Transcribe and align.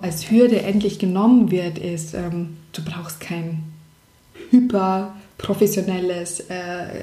als 0.00 0.30
Hürde 0.30 0.62
endlich 0.62 1.00
genommen 1.00 1.50
wird, 1.50 1.78
ist, 1.78 2.14
ähm, 2.14 2.56
du 2.72 2.82
brauchst 2.84 3.20
kein 3.20 3.64
hyper 4.50 5.16
professionelles 5.38 6.40
äh, 6.40 7.02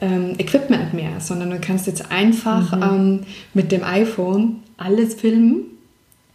ähm, 0.00 0.34
Equipment 0.38 0.94
mehr, 0.94 1.20
sondern 1.20 1.50
du 1.50 1.60
kannst 1.60 1.86
jetzt 1.86 2.10
einfach 2.10 2.74
mhm. 2.74 2.82
ähm, 2.82 3.20
mit 3.52 3.70
dem 3.72 3.84
iPhone 3.84 4.62
alles 4.78 5.14
filmen, 5.14 5.66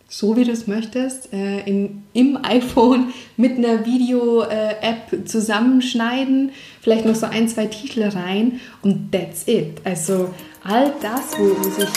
so 0.07 0.37
wie 0.37 0.43
du 0.43 0.51
es 0.51 0.67
möchtest, 0.67 1.33
äh, 1.33 1.61
in, 1.61 2.03
im 2.13 2.37
iPhone 2.43 3.07
mit 3.37 3.57
einer 3.57 3.83
Video-App 3.83 5.11
äh, 5.11 5.25
zusammenschneiden, 5.25 6.51
vielleicht 6.81 7.05
noch 7.05 7.15
so 7.15 7.25
ein, 7.25 7.47
zwei 7.47 7.65
Titel 7.65 8.03
rein 8.03 8.59
und 8.83 9.11
that's 9.11 9.47
it. 9.47 9.81
Also 9.83 10.29
all 10.63 10.93
das, 11.01 11.39
wo 11.39 11.63
sich... 11.63 11.89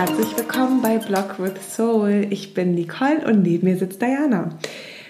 Herzlich 0.00 0.34
willkommen 0.34 0.80
bei 0.80 0.96
Blog 0.96 1.38
with 1.38 1.76
Soul. 1.76 2.26
Ich 2.30 2.54
bin 2.54 2.74
Nicole 2.74 3.22
und 3.26 3.42
neben 3.42 3.66
mir 3.66 3.76
sitzt 3.76 4.00
Diana. 4.00 4.48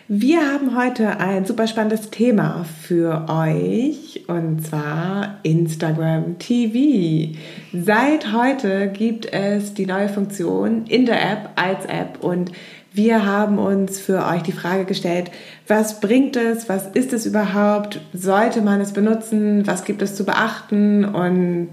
Wir 0.09 0.41
haben 0.41 0.77
heute 0.77 1.21
ein 1.21 1.45
super 1.45 1.69
spannendes 1.69 2.11
Thema 2.11 2.66
für 2.83 3.27
euch 3.29 4.25
und 4.27 4.66
zwar 4.66 5.39
Instagram 5.45 6.41
TV. 6.41 7.39
Seit 7.73 8.33
heute 8.33 8.89
gibt 8.89 9.33
es 9.33 9.75
die 9.75 9.87
neue 9.87 10.09
Funktion 10.09 10.87
in 10.87 11.07
der 11.07 11.23
App 11.23 11.51
als 11.55 11.85
App 11.85 12.25
und 12.25 12.51
wir 12.93 13.25
haben 13.25 13.61
uns 13.61 14.01
für 14.01 14.27
euch 14.27 14.43
die 14.43 14.51
Frage 14.51 14.87
gestellt, 14.87 15.30
was 15.69 16.01
bringt 16.01 16.35
es, 16.35 16.69
was 16.69 16.88
ist 16.88 17.13
es 17.13 17.27
überhaupt, 17.27 18.01
sollte 18.13 18.61
man 18.61 18.80
es 18.80 18.93
benutzen, 18.93 19.69
was 19.69 19.85
gibt 19.85 20.02
es 20.02 20.16
zu 20.16 20.25
beachten 20.25 21.05
und 21.05 21.71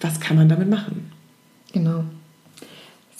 was 0.00 0.18
kann 0.18 0.36
man 0.36 0.48
damit 0.48 0.68
machen? 0.68 1.12
Genau 1.72 2.02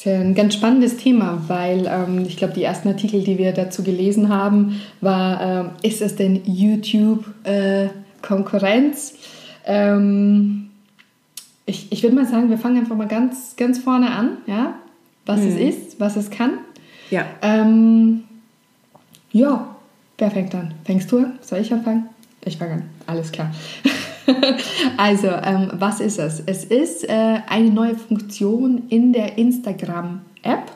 ist 0.04 0.12
ja 0.12 0.20
ein 0.20 0.34
ganz 0.34 0.52
spannendes 0.52 0.98
Thema, 0.98 1.42
weil 1.48 1.86
ähm, 1.86 2.26
ich 2.26 2.36
glaube, 2.36 2.52
die 2.52 2.62
ersten 2.62 2.88
Artikel, 2.88 3.24
die 3.24 3.38
wir 3.38 3.52
dazu 3.52 3.82
gelesen 3.82 4.28
haben, 4.28 4.82
war, 5.00 5.72
äh, 5.82 5.88
ist 5.88 6.02
es 6.02 6.14
denn 6.14 6.42
YouTube-Konkurrenz? 6.44 9.14
Äh, 9.64 9.92
ähm, 9.92 10.68
ich 11.64 11.90
ich 11.90 12.02
würde 12.02 12.16
mal 12.16 12.26
sagen, 12.26 12.50
wir 12.50 12.58
fangen 12.58 12.76
einfach 12.76 12.96
mal 12.96 13.08
ganz, 13.08 13.56
ganz 13.56 13.78
vorne 13.78 14.10
an, 14.10 14.36
ja? 14.46 14.74
was 15.24 15.40
mhm. 15.40 15.48
es 15.48 15.56
ist, 15.56 15.98
was 16.00 16.16
es 16.16 16.30
kann. 16.30 16.58
Ja. 17.10 17.24
Ähm, 17.40 18.24
ja, 19.32 19.74
wer 20.18 20.30
fängt 20.30 20.54
an? 20.54 20.74
Fängst 20.84 21.10
du 21.12 21.20
an? 21.20 21.38
Soll 21.40 21.60
ich 21.60 21.72
anfangen? 21.72 22.10
Ich 22.44 22.58
fange 22.58 22.74
an, 22.74 22.82
alles 23.06 23.32
klar. 23.32 23.50
also, 24.96 25.28
ähm, 25.28 25.70
was 25.74 26.00
ist 26.00 26.18
es? 26.18 26.42
Es 26.44 26.64
ist 26.64 27.08
äh, 27.08 27.38
eine 27.46 27.70
neue 27.70 27.94
Funktion 27.94 28.84
in 28.88 29.12
der 29.12 29.38
Instagram-App 29.38 30.72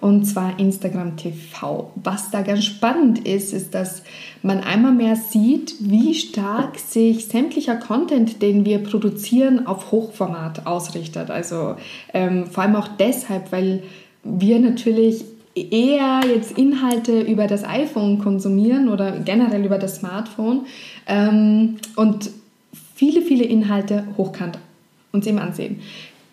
und 0.00 0.24
zwar 0.24 0.58
Instagram 0.58 1.16
TV. 1.16 1.92
Was 2.02 2.30
da 2.30 2.42
ganz 2.42 2.64
spannend 2.64 3.26
ist, 3.26 3.52
ist, 3.52 3.74
dass 3.74 4.02
man 4.42 4.60
einmal 4.60 4.92
mehr 4.92 5.16
sieht, 5.16 5.74
wie 5.80 6.14
stark 6.14 6.78
sich 6.78 7.26
sämtlicher 7.26 7.76
Content, 7.76 8.40
den 8.40 8.64
wir 8.64 8.82
produzieren, 8.82 9.66
auf 9.66 9.92
Hochformat 9.92 10.66
ausrichtet. 10.66 11.30
Also 11.30 11.76
ähm, 12.14 12.46
vor 12.46 12.62
allem 12.62 12.76
auch 12.76 12.88
deshalb, 12.98 13.52
weil 13.52 13.82
wir 14.24 14.58
natürlich 14.58 15.24
eher 15.54 16.20
jetzt 16.32 16.56
Inhalte 16.56 17.20
über 17.20 17.46
das 17.46 17.64
iPhone 17.64 18.18
konsumieren 18.20 18.88
oder 18.88 19.18
generell 19.18 19.64
über 19.64 19.78
das 19.78 19.96
Smartphone 19.96 20.66
ähm, 21.06 21.76
und 21.96 22.30
viele, 23.00 23.22
viele 23.22 23.44
Inhalte 23.44 24.04
hochkant 24.18 24.58
uns 25.10 25.26
eben 25.26 25.38
ansehen. 25.38 25.80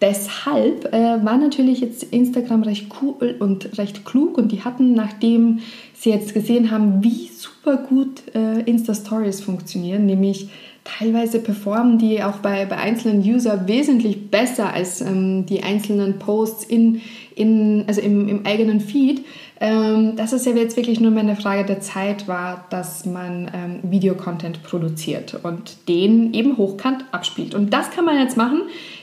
Deshalb 0.01 0.93
äh, 0.93 1.23
war 1.23 1.37
natürlich 1.37 1.79
jetzt 1.79 2.03
Instagram 2.03 2.63
recht 2.63 2.87
cool 3.01 3.37
und 3.39 3.77
recht 3.77 4.03
klug 4.03 4.37
und 4.37 4.51
die 4.51 4.65
hatten, 4.65 4.93
nachdem 4.93 5.59
sie 5.93 6.09
jetzt 6.09 6.33
gesehen 6.33 6.69
haben, 6.69 7.01
wie 7.01 7.29
super 7.29 7.77
gut 7.77 8.21
äh, 8.35 8.59
Insta-Stories 8.63 9.39
funktionieren, 9.39 10.05
nämlich 10.05 10.49
teilweise 10.83 11.39
performen 11.39 11.99
die 11.99 12.21
auch 12.21 12.39
bei, 12.39 12.65
bei 12.65 12.75
einzelnen 12.75 13.21
User 13.21 13.65
wesentlich 13.69 14.29
besser 14.29 14.73
als 14.73 14.99
ähm, 14.99 15.45
die 15.45 15.63
einzelnen 15.63 16.19
Posts 16.19 16.65
in, 16.65 17.01
in, 17.33 17.85
also 17.87 18.01
im, 18.01 18.27
im 18.27 18.45
eigenen 18.45 18.81
Feed, 18.81 19.23
ähm, 19.59 20.15
dass 20.15 20.33
es 20.33 20.45
ja 20.45 20.53
jetzt 20.53 20.77
wirklich 20.77 20.99
nur 20.99 21.11
mehr 21.11 21.23
eine 21.23 21.35
Frage 21.35 21.65
der 21.65 21.79
Zeit 21.79 22.27
war, 22.27 22.65
dass 22.69 23.05
man 23.05 23.49
ähm, 23.53 23.79
Videocontent 23.91 24.61
produziert 24.63 25.39
und 25.43 25.87
den 25.87 26.33
eben 26.33 26.57
hochkant 26.57 27.05
abspielt. 27.11 27.55
Und 27.55 27.73
das 27.73 27.89
kann 27.89 28.05
man 28.05 28.19
jetzt 28.19 28.37
machen, 28.37 28.61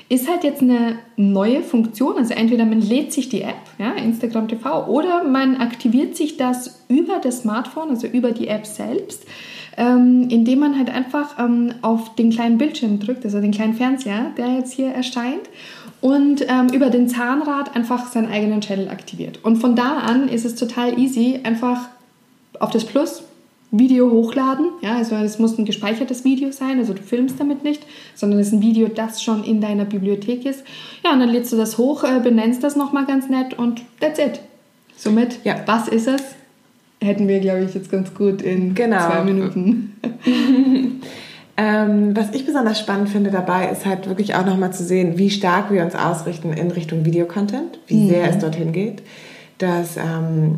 ist 0.08 0.28
halt 0.28 0.44
jetzt 0.44 0.62
eine 0.62 0.98
neue 1.16 1.62
Funktion. 1.62 2.16
Also 2.18 2.34
entweder 2.34 2.64
man 2.64 2.80
lädt 2.80 3.12
sich 3.12 3.28
die 3.28 3.42
App, 3.42 3.54
ja, 3.78 3.92
Instagram 3.92 4.46
TV, 4.46 4.86
oder 4.86 5.24
man 5.24 5.56
aktiviert 5.56 6.16
sich 6.16 6.36
das 6.36 6.84
über 6.88 7.18
das 7.20 7.40
Smartphone, 7.40 7.90
also 7.90 8.06
über 8.06 8.30
die 8.30 8.46
App 8.46 8.66
selbst, 8.66 9.26
ähm, 9.76 10.28
indem 10.30 10.60
man 10.60 10.78
halt 10.78 10.90
einfach 10.90 11.38
ähm, 11.38 11.74
auf 11.82 12.14
den 12.14 12.30
kleinen 12.30 12.58
Bildschirm 12.58 13.00
drückt, 13.00 13.24
also 13.24 13.40
den 13.40 13.50
kleinen 13.50 13.74
Fernseher, 13.74 14.30
der 14.36 14.54
jetzt 14.54 14.72
hier 14.72 14.88
erscheint 14.88 15.48
und 16.04 16.44
ähm, 16.50 16.68
über 16.68 16.90
den 16.90 17.08
Zahnrad 17.08 17.74
einfach 17.74 18.12
seinen 18.12 18.30
eigenen 18.30 18.60
Channel 18.60 18.90
aktiviert. 18.90 19.42
Und 19.42 19.56
von 19.56 19.74
da 19.74 20.00
an 20.00 20.28
ist 20.28 20.44
es 20.44 20.54
total 20.54 20.98
easy, 20.98 21.40
einfach 21.44 21.88
auf 22.60 22.70
das 22.70 22.84
Plus 22.84 23.22
Video 23.70 24.10
hochladen. 24.10 24.66
Ja, 24.82 24.96
also 24.96 25.14
es 25.14 25.38
muss 25.38 25.56
ein 25.56 25.64
gespeichertes 25.64 26.22
Video 26.22 26.52
sein, 26.52 26.78
also 26.78 26.92
du 26.92 27.00
filmst 27.00 27.40
damit 27.40 27.64
nicht, 27.64 27.86
sondern 28.14 28.38
es 28.38 28.48
ist 28.48 28.52
ein 28.52 28.60
Video, 28.60 28.88
das 28.88 29.22
schon 29.22 29.44
in 29.44 29.62
deiner 29.62 29.86
Bibliothek 29.86 30.44
ist. 30.44 30.62
Ja, 31.02 31.14
und 31.14 31.20
dann 31.20 31.30
lädst 31.30 31.50
du 31.54 31.56
das 31.56 31.78
hoch, 31.78 32.04
äh, 32.04 32.20
benennst 32.20 32.62
das 32.62 32.76
nochmal 32.76 33.06
ganz 33.06 33.30
nett 33.30 33.58
und 33.58 33.80
that's 33.98 34.18
it. 34.18 34.40
Somit, 34.98 35.38
ja. 35.44 35.62
was 35.64 35.88
ist 35.88 36.06
es? 36.06 36.22
Hätten 37.00 37.28
wir, 37.28 37.40
glaube 37.40 37.64
ich, 37.64 37.74
jetzt 37.74 37.90
ganz 37.90 38.12
gut 38.12 38.42
in 38.42 38.74
genau. 38.74 39.06
zwei 39.06 39.24
Minuten. 39.24 39.96
Ähm, 41.56 42.16
was 42.16 42.30
ich 42.32 42.44
besonders 42.44 42.80
spannend 42.80 43.08
finde 43.08 43.30
dabei, 43.30 43.68
ist 43.68 43.86
halt 43.86 44.08
wirklich 44.08 44.34
auch 44.34 44.44
nochmal 44.44 44.72
zu 44.72 44.82
sehen, 44.82 45.18
wie 45.18 45.30
stark 45.30 45.70
wir 45.70 45.84
uns 45.84 45.94
ausrichten 45.94 46.52
in 46.52 46.70
Richtung 46.70 47.04
Videocontent, 47.04 47.78
wie 47.86 48.04
mhm. 48.04 48.08
sehr 48.08 48.28
es 48.28 48.38
dorthin 48.38 48.72
geht. 48.72 49.02
Dass 49.58 49.96
ähm, 49.96 50.56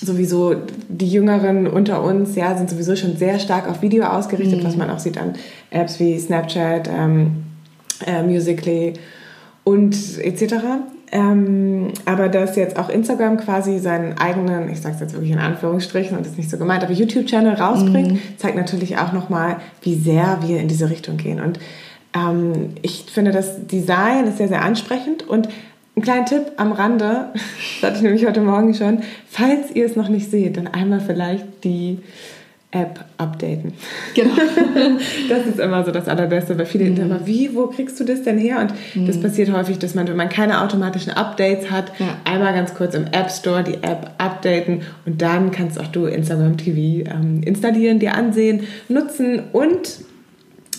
sowieso 0.00 0.54
die 0.88 1.08
Jüngeren 1.08 1.66
unter 1.66 2.02
uns 2.02 2.36
ja, 2.36 2.56
sind 2.56 2.70
sowieso 2.70 2.94
schon 2.94 3.16
sehr 3.16 3.40
stark 3.40 3.68
auf 3.68 3.82
Video 3.82 4.04
ausgerichtet, 4.04 4.62
mhm. 4.62 4.66
was 4.66 4.76
man 4.76 4.90
auch 4.90 5.00
sieht 5.00 5.18
an 5.18 5.34
Apps 5.70 5.98
wie 5.98 6.18
Snapchat, 6.18 6.88
ähm, 6.88 7.44
äh, 8.06 8.22
Musically 8.22 8.94
und 9.64 9.96
etc. 10.18 10.54
Ähm, 11.12 11.88
aber 12.04 12.28
dass 12.28 12.54
jetzt 12.54 12.78
auch 12.78 12.88
Instagram 12.88 13.36
quasi 13.38 13.78
seinen 13.80 14.16
eigenen, 14.18 14.70
ich 14.70 14.80
sage 14.80 14.94
es 14.94 15.00
jetzt 15.00 15.12
wirklich 15.12 15.32
in 15.32 15.40
Anführungsstrichen 15.40 16.16
und 16.16 16.24
das 16.24 16.32
ist 16.32 16.38
nicht 16.38 16.50
so 16.50 16.56
gemeint, 16.56 16.84
aber 16.84 16.92
YouTube-Channel 16.92 17.54
rausbringt, 17.54 18.12
mhm. 18.12 18.20
zeigt 18.36 18.56
natürlich 18.56 18.98
auch 18.98 19.12
nochmal, 19.12 19.56
wie 19.82 19.96
sehr 19.96 20.38
wir 20.46 20.60
in 20.60 20.68
diese 20.68 20.88
Richtung 20.88 21.16
gehen. 21.16 21.40
Und 21.40 21.58
ähm, 22.14 22.74
ich 22.82 23.06
finde, 23.12 23.32
das 23.32 23.66
Design 23.66 24.26
ist 24.26 24.38
sehr, 24.38 24.48
sehr 24.48 24.62
ansprechend 24.62 25.28
und 25.28 25.48
ein 25.96 26.02
kleiner 26.02 26.26
Tipp 26.26 26.52
am 26.56 26.70
Rande, 26.70 27.30
das 27.80 27.90
hatte 27.90 27.96
ich 27.96 28.02
nämlich 28.02 28.26
heute 28.26 28.40
Morgen 28.40 28.74
schon, 28.74 29.00
falls 29.28 29.74
ihr 29.74 29.86
es 29.86 29.96
noch 29.96 30.08
nicht 30.08 30.30
seht, 30.30 30.56
dann 30.56 30.68
einmal 30.68 31.00
vielleicht 31.00 31.64
die 31.64 31.98
App 32.72 33.04
updaten. 33.18 33.72
Genau. 34.14 34.34
das 35.28 35.46
ist 35.46 35.58
immer 35.58 35.84
so 35.84 35.90
das 35.90 36.06
Allerbeste, 36.06 36.56
weil 36.56 36.66
viele 36.66 36.84
mhm. 36.84 36.96
immer, 37.00 37.26
wie, 37.26 37.54
wo 37.54 37.66
kriegst 37.66 37.98
du 37.98 38.04
das 38.04 38.22
denn 38.22 38.38
her? 38.38 38.60
Und 38.60 38.72
mhm. 38.94 39.06
das 39.06 39.20
passiert 39.20 39.52
häufig, 39.52 39.78
dass 39.78 39.94
man, 39.94 40.06
wenn 40.06 40.16
man 40.16 40.28
keine 40.28 40.62
automatischen 40.62 41.12
Updates 41.12 41.70
hat, 41.70 41.92
ja. 41.98 42.16
einmal 42.24 42.54
ganz 42.54 42.74
kurz 42.74 42.94
im 42.94 43.06
App 43.06 43.30
Store 43.30 43.64
die 43.64 43.74
App 43.74 44.12
updaten 44.18 44.82
und 45.04 45.20
dann 45.20 45.50
kannst 45.50 45.80
auch 45.80 45.88
du 45.88 46.06
Instagram 46.06 46.56
TV 46.56 47.10
ähm, 47.10 47.42
installieren, 47.42 47.98
dir 47.98 48.14
ansehen, 48.14 48.62
nutzen 48.88 49.42
und 49.52 50.00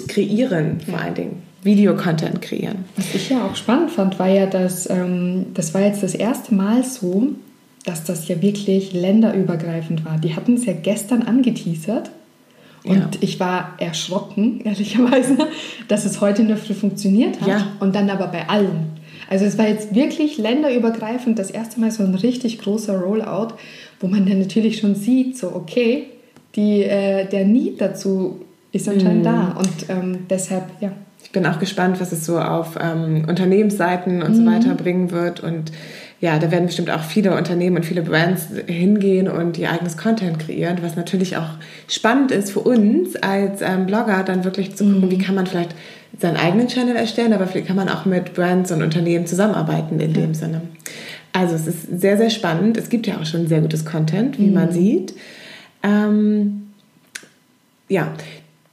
kreieren 0.08 0.80
vor 0.90 1.00
allen 1.00 1.16
Dingen. 1.16 1.44
Videocontent 1.64 2.42
kreieren. 2.42 2.86
Was 2.96 3.14
ich 3.14 3.30
ja 3.30 3.46
auch 3.46 3.56
spannend 3.56 3.92
fand, 3.92 4.18
war 4.18 4.30
ja, 4.30 4.48
dass 4.48 4.90
ähm, 4.90 5.48
das 5.54 5.74
war 5.74 5.82
jetzt 5.82 6.02
das 6.02 6.16
erste 6.16 6.56
Mal 6.56 6.84
so, 6.84 7.28
dass 7.86 8.04
das 8.04 8.28
ja 8.28 8.42
wirklich 8.42 8.94
länderübergreifend 8.94 10.06
war. 10.06 10.18
Die 10.18 10.36
hatten 10.36 10.56
es 10.56 10.66
ja 10.66 10.74
gestern 10.74 11.24
angeteasert 11.24 12.12
und 12.84 12.96
ja. 12.96 13.10
ich 13.22 13.40
war 13.40 13.76
erschrocken, 13.80 14.62
ehrlicherweise, 14.64 15.38
dass 15.88 16.06
es 16.06 16.22
heute 16.22 16.42
in 16.42 16.48
der 16.48 16.58
Früh 16.58 16.74
funktioniert 16.74 17.42
hat 17.42 17.48
ja. 17.48 17.68
und 17.80 17.96
dann 17.96 18.10
aber 18.10 18.28
bei 18.28 18.50
allen. 18.50 19.02
Also 19.30 19.46
es 19.46 19.58
war 19.58 19.68
jetzt 19.68 19.96
wirklich 19.96 20.38
länderübergreifend 20.38 21.40
das 21.40 21.52
erste 21.52 21.80
Mal 21.80 21.92
so 21.92 22.04
ein 22.04 22.16
richtig 22.16 22.60
großer 22.60 23.00
Rollout, 23.00 23.54
wo 24.00 24.08
man 24.08 24.26
dann 24.26 24.40
natürlich 24.40 24.80
schon 24.80 24.96
sieht, 24.96 25.38
so 25.38 25.56
okay, 25.56 26.08
die, 26.56 26.84
äh, 26.84 27.26
der 27.30 27.46
Need 27.46 27.80
dazu 27.80 28.42
ist 28.74 28.90
anscheinend 28.90 29.22
mm. 29.22 29.26
da 29.26 29.58
und 29.58 29.90
ähm, 29.90 30.18
deshalb, 30.30 30.66
ja. 30.82 30.92
Ich 31.24 31.32
bin 31.32 31.46
auch 31.46 31.60
gespannt, 31.60 32.02
was 32.02 32.12
es 32.12 32.26
so 32.26 32.40
auf 32.40 32.78
ähm, 32.82 33.24
Unternehmensseiten 33.28 34.22
und 34.22 34.32
mm. 34.32 34.36
so 34.36 34.42
mhm. 34.42 34.48
weiter 34.48 34.76
bringen 34.76 35.12
wird 35.12 35.42
und 35.42 35.72
ja, 36.22 36.38
da 36.38 36.52
werden 36.52 36.68
bestimmt 36.68 36.92
auch 36.92 37.04
viele 37.04 37.36
Unternehmen 37.36 37.78
und 37.78 37.84
viele 37.84 38.04
Brands 38.04 38.50
hingehen 38.68 39.28
und 39.28 39.58
ihr 39.58 39.72
eigenes 39.72 39.98
Content 39.98 40.38
kreieren, 40.38 40.78
was 40.84 40.96
natürlich 40.96 41.36
auch 41.36 41.50
spannend 41.88 42.32
ist 42.32 42.52
für 42.52 42.60
uns 42.60 43.16
als 43.16 43.62
ähm, 43.62 43.88
Blogger, 43.88 44.24
dann 44.24 44.44
wirklich 44.44 44.76
zu 44.76 44.86
gucken, 44.86 45.08
mhm. 45.08 45.12
wie 45.12 45.18
kann 45.18 45.34
man 45.34 45.48
vielleicht 45.48 45.76
seinen 46.20 46.38
eigenen 46.38 46.68
Channel 46.68 46.96
erstellen, 46.96 47.34
aber 47.34 47.48
vielleicht 47.48 47.68
kann 47.68 47.76
man 47.76 47.90
auch 47.90 48.06
mit 48.06 48.36
Brands 48.36 48.72
und 48.72 48.84
Unternehmen 48.84 49.26
zusammenarbeiten 49.26 50.00
in 50.00 50.14
dem 50.14 50.36
Sinne. 50.36 50.62
Also 51.34 51.56
es 51.56 51.66
ist 51.66 52.00
sehr, 52.00 52.18
sehr 52.18 52.30
spannend. 52.30 52.78
Es 52.78 52.90
gibt 52.90 53.08
ja 53.08 53.18
auch 53.18 53.26
schon 53.26 53.48
sehr 53.48 53.62
gutes 53.62 53.84
Content, 53.84 54.38
wie 54.38 54.48
mhm. 54.48 54.54
man 54.54 54.72
sieht. 54.72 55.16
Ähm, 55.82 56.68
ja, 57.90 58.14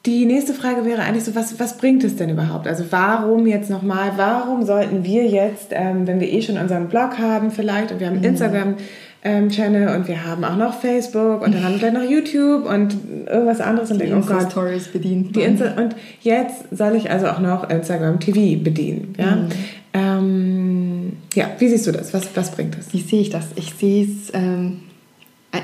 die 0.09 0.25
nächste 0.25 0.55
Frage 0.55 0.87
wäre 0.87 1.03
eigentlich 1.03 1.25
so, 1.25 1.35
was, 1.35 1.61
was 1.61 1.77
bringt 1.77 2.03
es 2.03 2.17
denn 2.17 2.31
überhaupt? 2.31 2.67
Also 2.67 2.85
warum 2.89 3.47
jetzt 3.47 3.69
nochmal, 3.69 4.13
warum 4.17 4.65
sollten 4.65 5.05
wir 5.05 5.27
jetzt, 5.27 5.69
ähm, 5.73 6.07
wenn 6.07 6.19
wir 6.19 6.33
eh 6.33 6.41
schon 6.41 6.57
unseren 6.57 6.89
Blog 6.89 7.19
haben 7.19 7.51
vielleicht 7.51 7.93
und 7.93 8.01
wir 8.01 8.07
haben 8.07 8.15
einen 8.15 8.23
mhm. 8.23 8.31
Instagram, 8.31 8.75
ähm, 9.23 9.51
Channel 9.51 9.95
und 9.97 10.09
wir 10.09 10.25
haben 10.25 10.45
auch 10.45 10.57
noch 10.57 10.81
Facebook 10.81 11.43
und 11.43 11.55
dann 11.55 11.63
haben 11.63 11.73
wir 11.73 11.79
vielleicht 11.81 11.95
noch 11.95 12.11
YouTube 12.11 12.65
und 12.67 12.97
irgendwas 13.27 13.61
anderes 13.61 13.91
und 13.91 14.01
die 14.01 14.07
denken, 14.07 14.25
oh 14.25 14.33
Gott, 14.33 14.51
Stories 14.51 14.89
bedienen. 14.89 15.31
Die 15.33 15.43
Insta 15.43 15.75
und 15.77 15.95
jetzt 16.23 16.65
soll 16.71 16.97
ich 16.97 17.11
also 17.11 17.27
auch 17.27 17.41
noch 17.41 17.69
Instagram 17.69 18.21
TV 18.21 18.63
bedienen. 18.63 19.15
Ja, 19.19 19.37
mhm. 19.37 19.49
ähm, 19.93 21.13
ja 21.35 21.51
wie 21.59 21.69
siehst 21.69 21.87
du 21.87 21.93
das? 21.93 22.15
Was, 22.15 22.35
was 22.35 22.53
bringt 22.53 22.79
das? 22.79 22.93
Wie 22.95 23.01
sehe 23.01 23.21
ich 23.21 23.31
das? 23.31 23.49
Ich 23.57 23.75
sehe 23.75 24.05
es, 24.05 24.33
ähm, 24.33 24.81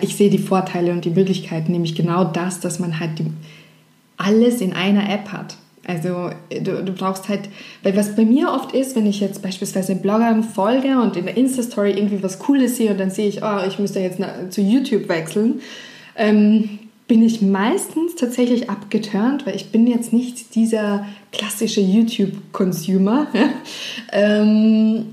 ich 0.01 0.17
sehe 0.17 0.29
die 0.29 0.39
Vorteile 0.39 0.91
und 0.91 1.05
die 1.05 1.11
Möglichkeiten, 1.11 1.73
nämlich 1.73 1.95
genau 1.95 2.25
das, 2.25 2.61
dass 2.61 2.81
man 2.81 2.99
halt 2.99 3.19
die, 3.21 3.31
alles 4.25 4.61
in 4.61 4.73
einer 4.73 5.09
App 5.09 5.33
hat. 5.33 5.57
Also 5.87 6.31
du, 6.51 6.83
du 6.83 6.93
brauchst 6.93 7.29
halt, 7.29 7.49
weil 7.83 7.95
was 7.97 8.17
bei 8.17 8.25
mir 8.25 8.51
oft 8.51 8.73
ist, 8.75 8.97
wenn 8.97 9.07
ich 9.07 9.21
jetzt 9.21 9.43
beispielsweise 9.43 9.97
Bloggern 9.97 10.43
folge 10.43 10.99
und 10.99 11.17
in 11.17 11.27
der 11.27 11.37
Insta-Story 11.37 11.93
irgendwie 11.93 12.23
was 12.23 12.39
Cooles 12.39 12.77
sehe 12.77 12.91
und 12.91 12.99
dann 12.99 13.11
sehe 13.11 13.29
ich, 13.29 13.43
oh, 13.43 13.59
ich 13.67 13.79
müsste 13.79 14.01
jetzt 14.01 14.19
zu 14.51 14.63
YouTube 14.63 15.09
wechseln, 15.09 15.61
ähm, 16.17 16.79
bin 17.07 17.23
ich 17.23 17.43
meistens 17.43 18.15
tatsächlich 18.15 18.71
abgeturnt, 18.71 19.45
weil 19.47 19.57
ich 19.57 19.71
bin 19.71 19.87
jetzt 19.87 20.13
nicht 20.13 20.55
dieser 20.55 21.07
klassische 21.33 21.83
YouTube-Consumer 21.83 23.27
ähm, 24.13 25.05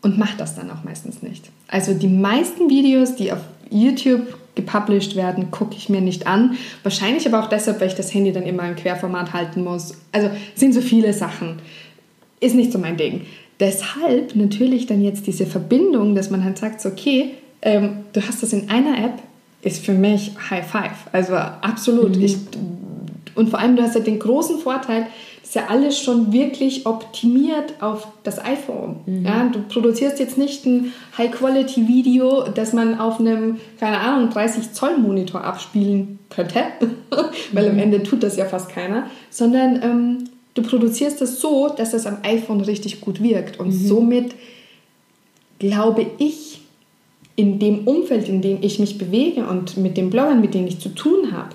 und 0.00 0.16
mache 0.16 0.38
das 0.38 0.54
dann 0.54 0.70
auch 0.70 0.84
meistens 0.84 1.22
nicht. 1.22 1.50
Also 1.68 1.92
die 1.92 2.08
meisten 2.08 2.70
Videos, 2.70 3.14
die 3.16 3.30
auf 3.30 3.40
YouTube 3.68 4.38
gepublished 4.56 5.14
werden, 5.14 5.52
gucke 5.52 5.76
ich 5.76 5.88
mir 5.88 6.00
nicht 6.00 6.26
an. 6.26 6.56
Wahrscheinlich 6.82 7.28
aber 7.28 7.44
auch 7.44 7.48
deshalb, 7.48 7.80
weil 7.80 7.88
ich 7.88 7.94
das 7.94 8.12
Handy 8.12 8.32
dann 8.32 8.42
immer 8.42 8.68
im 8.68 8.74
Querformat 8.74 9.32
halten 9.32 9.62
muss. 9.62 9.94
Also 10.10 10.30
sind 10.56 10.74
so 10.74 10.80
viele 10.80 11.12
Sachen. 11.12 11.60
Ist 12.40 12.56
nicht 12.56 12.72
so 12.72 12.78
mein 12.78 12.96
Ding. 12.96 13.26
Deshalb 13.60 14.34
natürlich 14.34 14.86
dann 14.86 15.02
jetzt 15.02 15.26
diese 15.26 15.46
Verbindung, 15.46 16.14
dass 16.14 16.30
man 16.30 16.44
halt 16.44 16.58
sagt, 16.58 16.80
so, 16.80 16.88
okay, 16.88 17.34
ähm, 17.62 17.98
du 18.12 18.20
hast 18.26 18.42
das 18.42 18.52
in 18.52 18.68
einer 18.68 18.98
App, 18.98 19.22
ist 19.62 19.84
für 19.84 19.92
mich 19.92 20.32
High 20.50 20.66
Five. 20.66 21.06
Also 21.12 21.34
absolut. 21.34 22.16
Mhm. 22.16 22.22
Ich, 22.22 22.36
und 23.34 23.50
vor 23.50 23.58
allem, 23.58 23.76
du 23.76 23.82
hast 23.82 23.94
ja 23.94 24.00
den 24.00 24.18
großen 24.18 24.58
Vorteil, 24.58 25.06
ist 25.46 25.54
ja 25.54 25.66
alles 25.68 26.00
schon 26.00 26.32
wirklich 26.32 26.86
optimiert 26.86 27.74
auf 27.80 28.08
das 28.24 28.44
iPhone. 28.44 28.96
Mhm. 29.06 29.24
Ja, 29.24 29.48
du 29.48 29.60
produzierst 29.62 30.18
jetzt 30.18 30.36
nicht 30.36 30.66
ein 30.66 30.92
High-Quality-Video, 31.16 32.48
das 32.48 32.72
man 32.72 32.98
auf 32.98 33.20
einem, 33.20 33.58
keine 33.78 34.00
Ahnung, 34.00 34.28
30 34.30 34.72
Zoll 34.72 34.98
Monitor 34.98 35.44
abspielen 35.44 36.18
könnte, 36.30 36.64
weil 37.52 37.66
mhm. 37.66 37.70
am 37.70 37.78
Ende 37.78 38.02
tut 38.02 38.24
das 38.24 38.36
ja 38.36 38.46
fast 38.46 38.70
keiner, 38.70 39.06
sondern 39.30 39.80
ähm, 39.84 40.24
du 40.54 40.62
produzierst 40.62 41.22
es 41.22 41.40
so, 41.40 41.68
dass 41.68 41.92
das 41.92 42.06
am 42.06 42.18
iPhone 42.24 42.60
richtig 42.60 43.00
gut 43.00 43.22
wirkt. 43.22 43.60
Und 43.60 43.68
mhm. 43.68 43.86
somit 43.86 44.34
glaube 45.60 46.06
ich, 46.18 46.60
in 47.36 47.60
dem 47.60 47.86
Umfeld, 47.86 48.28
in 48.28 48.42
dem 48.42 48.58
ich 48.62 48.80
mich 48.80 48.98
bewege 48.98 49.46
und 49.46 49.76
mit 49.76 49.96
den 49.96 50.10
Bloggern, 50.10 50.40
mit 50.40 50.54
denen 50.54 50.66
ich 50.66 50.80
zu 50.80 50.88
tun 50.88 51.30
habe, 51.30 51.50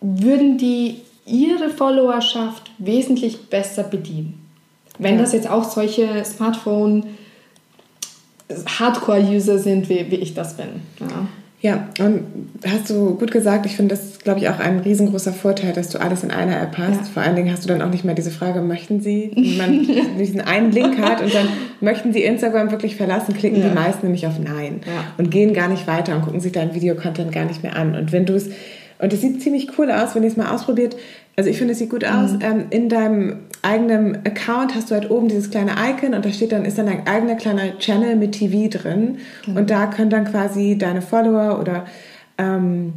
würden 0.00 0.56
die 0.56 0.96
ihre 1.30 1.70
Followerschaft 1.70 2.70
wesentlich 2.78 3.48
besser 3.48 3.84
bedienen. 3.84 4.46
Wenn 4.98 5.16
ja. 5.16 5.22
das 5.22 5.32
jetzt 5.32 5.48
auch 5.48 5.64
solche 5.64 6.24
Smartphone 6.24 7.04
Hardcore-User 8.78 9.58
sind, 9.58 9.88
wie, 9.88 10.10
wie 10.10 10.16
ich 10.16 10.34
das 10.34 10.56
bin. 10.56 10.68
Ja. 11.00 11.26
Ja, 11.62 11.88
und 11.98 12.24
hast 12.66 12.88
du 12.88 13.16
gut 13.16 13.30
gesagt, 13.30 13.66
ich 13.66 13.76
finde 13.76 13.94
das, 13.94 14.20
glaube 14.20 14.40
ich, 14.40 14.48
auch 14.48 14.58
ein 14.60 14.78
riesengroßer 14.78 15.34
Vorteil, 15.34 15.74
dass 15.74 15.90
du 15.90 16.00
alles 16.00 16.24
in 16.24 16.30
einer 16.30 16.58
App 16.58 16.78
hast. 16.78 17.00
Ja. 17.00 17.04
Vor 17.12 17.22
allen 17.22 17.36
Dingen 17.36 17.52
hast 17.52 17.64
du 17.64 17.68
dann 17.68 17.82
auch 17.82 17.90
nicht 17.90 18.02
mehr 18.02 18.14
diese 18.14 18.30
Frage, 18.30 18.62
möchten 18.62 19.02
sie, 19.02 19.30
wenn 19.34 19.56
man 19.58 20.16
diesen 20.18 20.40
einen 20.40 20.72
Link 20.72 20.98
hat 20.98 21.20
und 21.20 21.34
dann 21.34 21.48
möchten 21.82 22.14
sie 22.14 22.22
Instagram 22.22 22.70
wirklich 22.70 22.96
verlassen, 22.96 23.34
klicken 23.34 23.60
ja. 23.60 23.68
die 23.68 23.74
meisten 23.74 24.06
nämlich 24.06 24.26
auf 24.26 24.38
Nein 24.38 24.80
und 25.18 25.30
gehen 25.30 25.52
gar 25.52 25.68
nicht 25.68 25.86
weiter 25.86 26.16
und 26.16 26.22
gucken 26.22 26.40
sich 26.40 26.52
deinen 26.52 26.74
Videocontent 26.74 27.30
gar 27.30 27.44
nicht 27.44 27.62
mehr 27.62 27.76
an. 27.76 27.94
Und 27.94 28.10
wenn 28.10 28.24
du 28.24 28.36
es, 28.36 28.48
und 28.98 29.12
es 29.12 29.20
sieht 29.20 29.42
ziemlich 29.42 29.78
cool 29.78 29.90
aus, 29.90 30.14
wenn 30.14 30.22
ihr 30.22 30.30
es 30.30 30.38
mal 30.38 30.54
ausprobiert, 30.54 30.96
also 31.36 31.48
ich 31.48 31.58
finde, 31.58 31.72
es 31.72 31.78
sieht 31.78 31.90
gut 31.90 32.04
aus. 32.04 32.32
Mhm. 32.32 32.38
Ähm, 32.42 32.64
in 32.70 32.88
deinem 32.88 33.36
eigenen 33.62 34.16
Account 34.26 34.74
hast 34.74 34.90
du 34.90 34.94
halt 34.94 35.10
oben 35.10 35.28
dieses 35.28 35.50
kleine 35.50 35.72
Icon 35.72 36.14
und 36.14 36.24
da 36.24 36.30
steht 36.30 36.52
dann, 36.52 36.64
ist 36.64 36.78
dann 36.78 36.88
ein 36.88 37.06
eigener 37.06 37.34
kleiner 37.34 37.78
Channel 37.78 38.16
mit 38.16 38.32
TV 38.32 38.68
drin. 38.78 39.18
Mhm. 39.46 39.56
Und 39.56 39.70
da 39.70 39.86
können 39.86 40.10
dann 40.10 40.24
quasi 40.24 40.76
deine 40.78 41.02
Follower 41.02 41.58
oder 41.60 41.86
ähm, 42.38 42.92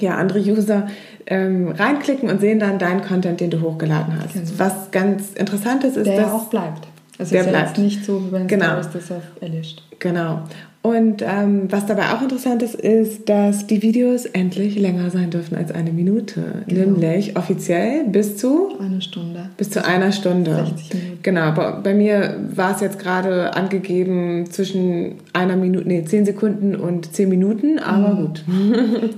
ja, 0.00 0.16
andere 0.16 0.40
User 0.40 0.88
ähm, 1.26 1.68
reinklicken 1.68 2.30
und 2.30 2.40
sehen 2.40 2.58
dann 2.58 2.78
deinen 2.78 3.02
Content, 3.02 3.40
den 3.40 3.50
du 3.50 3.60
hochgeladen 3.60 4.14
hast. 4.18 4.34
Genau. 4.34 4.46
Was 4.56 4.90
ganz 4.90 5.32
interessant 5.34 5.84
ist, 5.84 5.96
ist, 5.96 6.06
der 6.06 6.22
dass... 6.22 6.32
auch 6.32 6.44
bleibt. 6.46 6.86
Also 7.18 7.32
der 7.32 7.40
ist 7.40 7.46
ja 7.46 7.52
bleibt. 7.52 7.78
nicht 7.78 8.04
so, 8.04 8.24
wie 8.24 8.30
bei 8.30 8.42
genau. 8.44 8.80
Stories, 8.82 9.08
das 9.08 9.22
erlischt. 9.40 9.82
Genau. 9.98 10.42
Und 10.80 11.22
ähm, 11.22 11.70
was 11.70 11.86
dabei 11.86 12.12
auch 12.12 12.22
interessant 12.22 12.62
ist, 12.62 12.76
ist, 12.76 13.28
dass 13.28 13.66
die 13.66 13.82
Videos 13.82 14.26
endlich 14.26 14.78
länger 14.78 15.10
sein 15.10 15.30
dürfen 15.30 15.56
als 15.56 15.72
eine 15.72 15.90
Minute. 15.90 16.62
Genau. 16.66 16.92
Nämlich 16.92 17.36
offiziell 17.36 18.04
bis 18.04 18.36
zu 18.36 18.78
eine 18.80 19.02
Stunde. 19.02 19.50
Bis 19.56 19.70
zu 19.70 19.84
einer 19.84 20.12
Stunde. 20.12 20.54
60 20.54 20.94
Minuten. 20.94 21.18
Genau. 21.22 21.52
Bei, 21.52 21.72
bei 21.72 21.94
mir 21.94 22.36
war 22.54 22.74
es 22.74 22.80
jetzt 22.80 23.00
gerade 23.00 23.54
angegeben 23.54 24.46
zwischen 24.50 25.16
einer 25.32 25.56
Minute, 25.56 25.88
nee, 25.88 26.04
zehn 26.04 26.24
Sekunden 26.24 26.76
und 26.76 27.12
zehn 27.12 27.28
Minuten, 27.28 27.80
aber 27.80 28.14
mhm. 28.14 28.26
gut. 28.26 28.44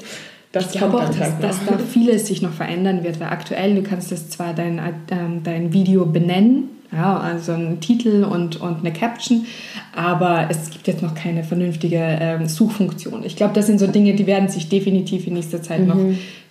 Das 0.52 0.74
ich 0.74 0.78
glaube 0.80 0.96
auch, 0.96 1.08
dass, 1.08 1.38
dass, 1.38 1.64
da 1.64 1.78
vieles 1.78 2.26
sich 2.26 2.42
noch 2.42 2.52
verändern 2.52 3.04
wird, 3.04 3.20
weil 3.20 3.28
aktuell, 3.28 3.76
du 3.76 3.84
kannst 3.84 4.10
das 4.10 4.30
zwar 4.30 4.52
dein, 4.52 4.80
ähm, 5.12 5.42
dein 5.44 5.72
Video 5.72 6.06
benennen, 6.06 6.70
ja, 6.92 7.18
also 7.18 7.52
ein 7.52 7.80
Titel 7.80 8.24
und, 8.24 8.60
und 8.60 8.78
eine 8.78 8.92
Caption, 8.92 9.46
aber 9.94 10.48
es 10.50 10.70
gibt 10.70 10.88
jetzt 10.88 11.02
noch 11.02 11.14
keine 11.14 11.44
vernünftige 11.44 11.98
ähm, 11.98 12.46
Suchfunktion. 12.46 13.24
Ich 13.24 13.36
glaube, 13.36 13.54
das 13.54 13.66
sind 13.66 13.78
so 13.78 13.86
Dinge, 13.86 14.14
die 14.14 14.26
werden 14.26 14.48
sich 14.48 14.68
definitiv 14.68 15.26
in 15.26 15.34
nächster 15.34 15.62
Zeit 15.62 15.80
mhm. 15.80 15.86
noch 15.86 15.98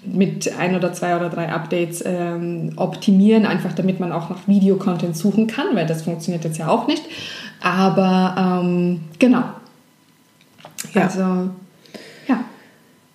mit 0.05 0.57
ein 0.57 0.75
oder 0.75 0.93
zwei 0.93 1.15
oder 1.17 1.29
drei 1.29 1.51
Updates 1.51 2.01
ähm, 2.05 2.71
optimieren, 2.77 3.45
einfach 3.45 3.73
damit 3.73 3.99
man 3.99 4.13
auch 4.13 4.29
nach 4.29 4.47
Videocontent 4.47 5.17
suchen 5.17 5.47
kann, 5.47 5.67
weil 5.73 5.85
das 5.85 6.03
funktioniert 6.03 6.45
jetzt 6.45 6.57
ja 6.57 6.69
auch 6.69 6.87
nicht. 6.87 7.03
Aber 7.61 8.61
ähm, 8.63 9.01
genau. 9.19 9.43
Ja. 10.93 11.03
Also 11.03 11.49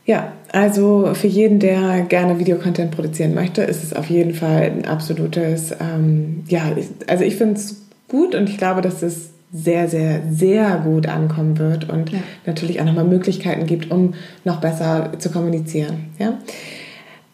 ja, 0.06 0.32
also 0.52 1.14
für 1.14 1.26
jeden, 1.26 1.58
der 1.58 2.02
gerne 2.02 2.38
Videocontent 2.38 2.90
produzieren 2.90 3.34
möchte, 3.34 3.62
ist 3.62 3.82
es 3.82 3.94
auf 3.94 4.10
jeden 4.10 4.34
Fall 4.34 4.62
ein 4.62 4.84
absolutes, 4.84 5.72
ähm, 5.80 6.44
ja, 6.46 6.62
also 7.06 7.24
ich 7.24 7.36
finde 7.36 7.54
es 7.54 7.82
gut 8.08 8.34
und 8.34 8.48
ich 8.48 8.58
glaube, 8.58 8.82
dass 8.82 9.02
es 9.02 9.30
sehr, 9.52 9.88
sehr, 9.88 10.22
sehr 10.30 10.78
gut 10.78 11.06
ankommen 11.06 11.58
wird 11.58 11.88
und 11.88 12.10
ja. 12.10 12.18
natürlich 12.44 12.80
auch 12.80 12.84
nochmal 12.84 13.04
Möglichkeiten 13.04 13.66
gibt, 13.66 13.90
um 13.90 14.14
noch 14.44 14.60
besser 14.60 15.12
zu 15.18 15.30
kommunizieren. 15.30 16.06
Ja? 16.18 16.38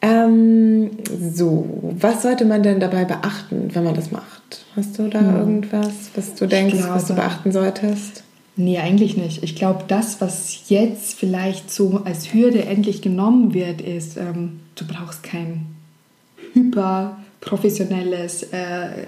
Ähm, 0.03 0.91
so, 1.33 1.67
was 1.99 2.23
sollte 2.23 2.45
man 2.45 2.63
denn 2.63 2.79
dabei 2.79 3.05
beachten, 3.05 3.71
wenn 3.73 3.85
man 3.85 3.95
das 3.95 4.11
macht? 4.11 4.65
Hast 4.77 4.99
du 4.99 5.09
da 5.09 5.21
hm. 5.21 5.37
irgendwas, 5.37 6.11
was 6.15 6.35
du 6.35 6.47
denkst, 6.47 6.77
glaube, 6.77 6.95
was 6.95 7.07
du 7.07 7.15
beachten 7.15 7.53
solltest? 7.53 8.23
Nee, 8.61 8.79
eigentlich 8.79 9.17
nicht. 9.17 9.43
Ich 9.43 9.57
glaube, 9.57 9.85
das, 9.89 10.21
was 10.21 10.69
jetzt 10.69 11.15
vielleicht 11.19 11.71
so 11.71 12.03
als 12.05 12.35
Hürde 12.35 12.67
endlich 12.67 13.01
genommen 13.01 13.55
wird, 13.55 13.81
ist, 13.81 14.19
ähm, 14.19 14.61
du 14.75 14.87
brauchst 14.87 15.23
kein 15.23 15.65
hyperprofessionelles 16.53 18.43
äh, 18.53 19.07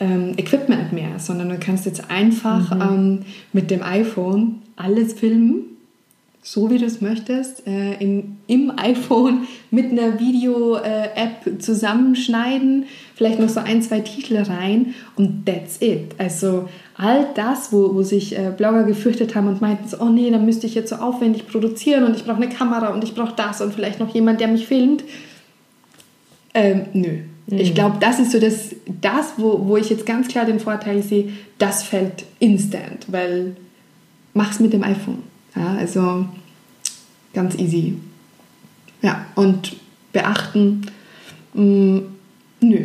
ähm, 0.00 0.34
Equipment 0.36 0.92
mehr, 0.92 1.20
sondern 1.20 1.48
du 1.48 1.58
kannst 1.58 1.86
jetzt 1.86 2.10
einfach 2.10 2.74
mhm. 2.74 2.80
ähm, 2.82 3.24
mit 3.52 3.70
dem 3.70 3.84
iPhone 3.84 4.62
alles 4.74 5.12
filmen 5.12 5.77
so 6.50 6.70
wie 6.70 6.78
du 6.78 6.86
es 6.86 7.02
möchtest, 7.02 7.66
äh, 7.66 7.94
in, 7.98 8.38
im 8.46 8.72
iPhone 8.78 9.46
mit 9.70 9.90
einer 9.90 10.18
Video-App 10.18 11.46
äh, 11.46 11.58
zusammenschneiden, 11.58 12.86
vielleicht 13.14 13.38
noch 13.38 13.50
so 13.50 13.60
ein, 13.60 13.82
zwei 13.82 14.00
Titel 14.00 14.38
rein 14.38 14.94
und 15.16 15.44
that's 15.44 15.82
it. 15.82 16.14
Also 16.16 16.68
all 16.96 17.26
das, 17.34 17.70
wo, 17.70 17.94
wo 17.94 18.02
sich 18.02 18.38
äh, 18.38 18.50
Blogger 18.56 18.84
gefürchtet 18.84 19.34
haben 19.34 19.46
und 19.46 19.60
meinten, 19.60 19.86
so, 19.88 19.98
oh 20.00 20.08
nee, 20.08 20.30
dann 20.30 20.46
müsste 20.46 20.66
ich 20.66 20.74
jetzt 20.74 20.88
so 20.88 20.96
aufwendig 20.96 21.46
produzieren 21.46 22.04
und 22.04 22.16
ich 22.16 22.24
brauche 22.24 22.36
eine 22.36 22.48
Kamera 22.48 22.94
und 22.94 23.04
ich 23.04 23.14
brauche 23.14 23.34
das 23.36 23.60
und 23.60 23.74
vielleicht 23.74 24.00
noch 24.00 24.14
jemand, 24.14 24.40
der 24.40 24.48
mich 24.48 24.66
filmt. 24.66 25.04
Ähm, 26.54 26.86
nö, 26.94 27.18
Mhm. 27.50 27.58
Ich 27.58 27.74
glaube, 27.74 27.96
das 27.98 28.18
ist 28.18 28.32
so 28.32 28.38
das, 28.38 28.74
das 29.00 29.34
wo, 29.38 29.66
wo 29.66 29.76
ich 29.76 29.88
jetzt 29.88 30.04
ganz 30.04 30.28
klar 30.28 30.44
den 30.44 30.60
Vorteil 30.60 31.02
sehe, 31.02 31.30
das 31.56 31.82
fällt 31.82 32.24
instant, 32.38 33.06
weil 33.08 33.56
mach's 34.34 34.60
mit 34.60 34.72
dem 34.72 34.82
iPhone. 34.82 35.22
Ja, 35.58 35.74
also 35.74 36.26
ganz 37.34 37.56
easy. 37.56 37.96
Ja, 39.02 39.26
und 39.34 39.76
beachten, 40.12 40.86
mh, 41.54 41.62
mm, 41.62 42.02
nö, 42.60 42.78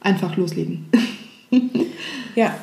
einfach 0.00 0.36
loslegen. 0.36 0.86
ja, 2.34 2.54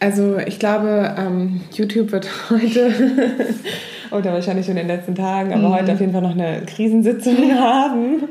also 0.00 0.38
ich 0.38 0.58
glaube, 0.58 1.14
ähm, 1.16 1.60
YouTube 1.72 2.12
wird 2.12 2.28
heute 2.50 2.92
oder 4.10 4.32
wahrscheinlich 4.32 4.66
schon 4.66 4.76
in 4.76 4.88
den 4.88 4.96
letzten 4.96 5.14
Tagen, 5.14 5.52
aber 5.52 5.68
mhm. 5.68 5.74
heute 5.74 5.92
auf 5.92 6.00
jeden 6.00 6.12
Fall 6.12 6.22
noch 6.22 6.34
eine 6.34 6.62
Krisensitzung 6.66 7.36
haben. 7.58 8.24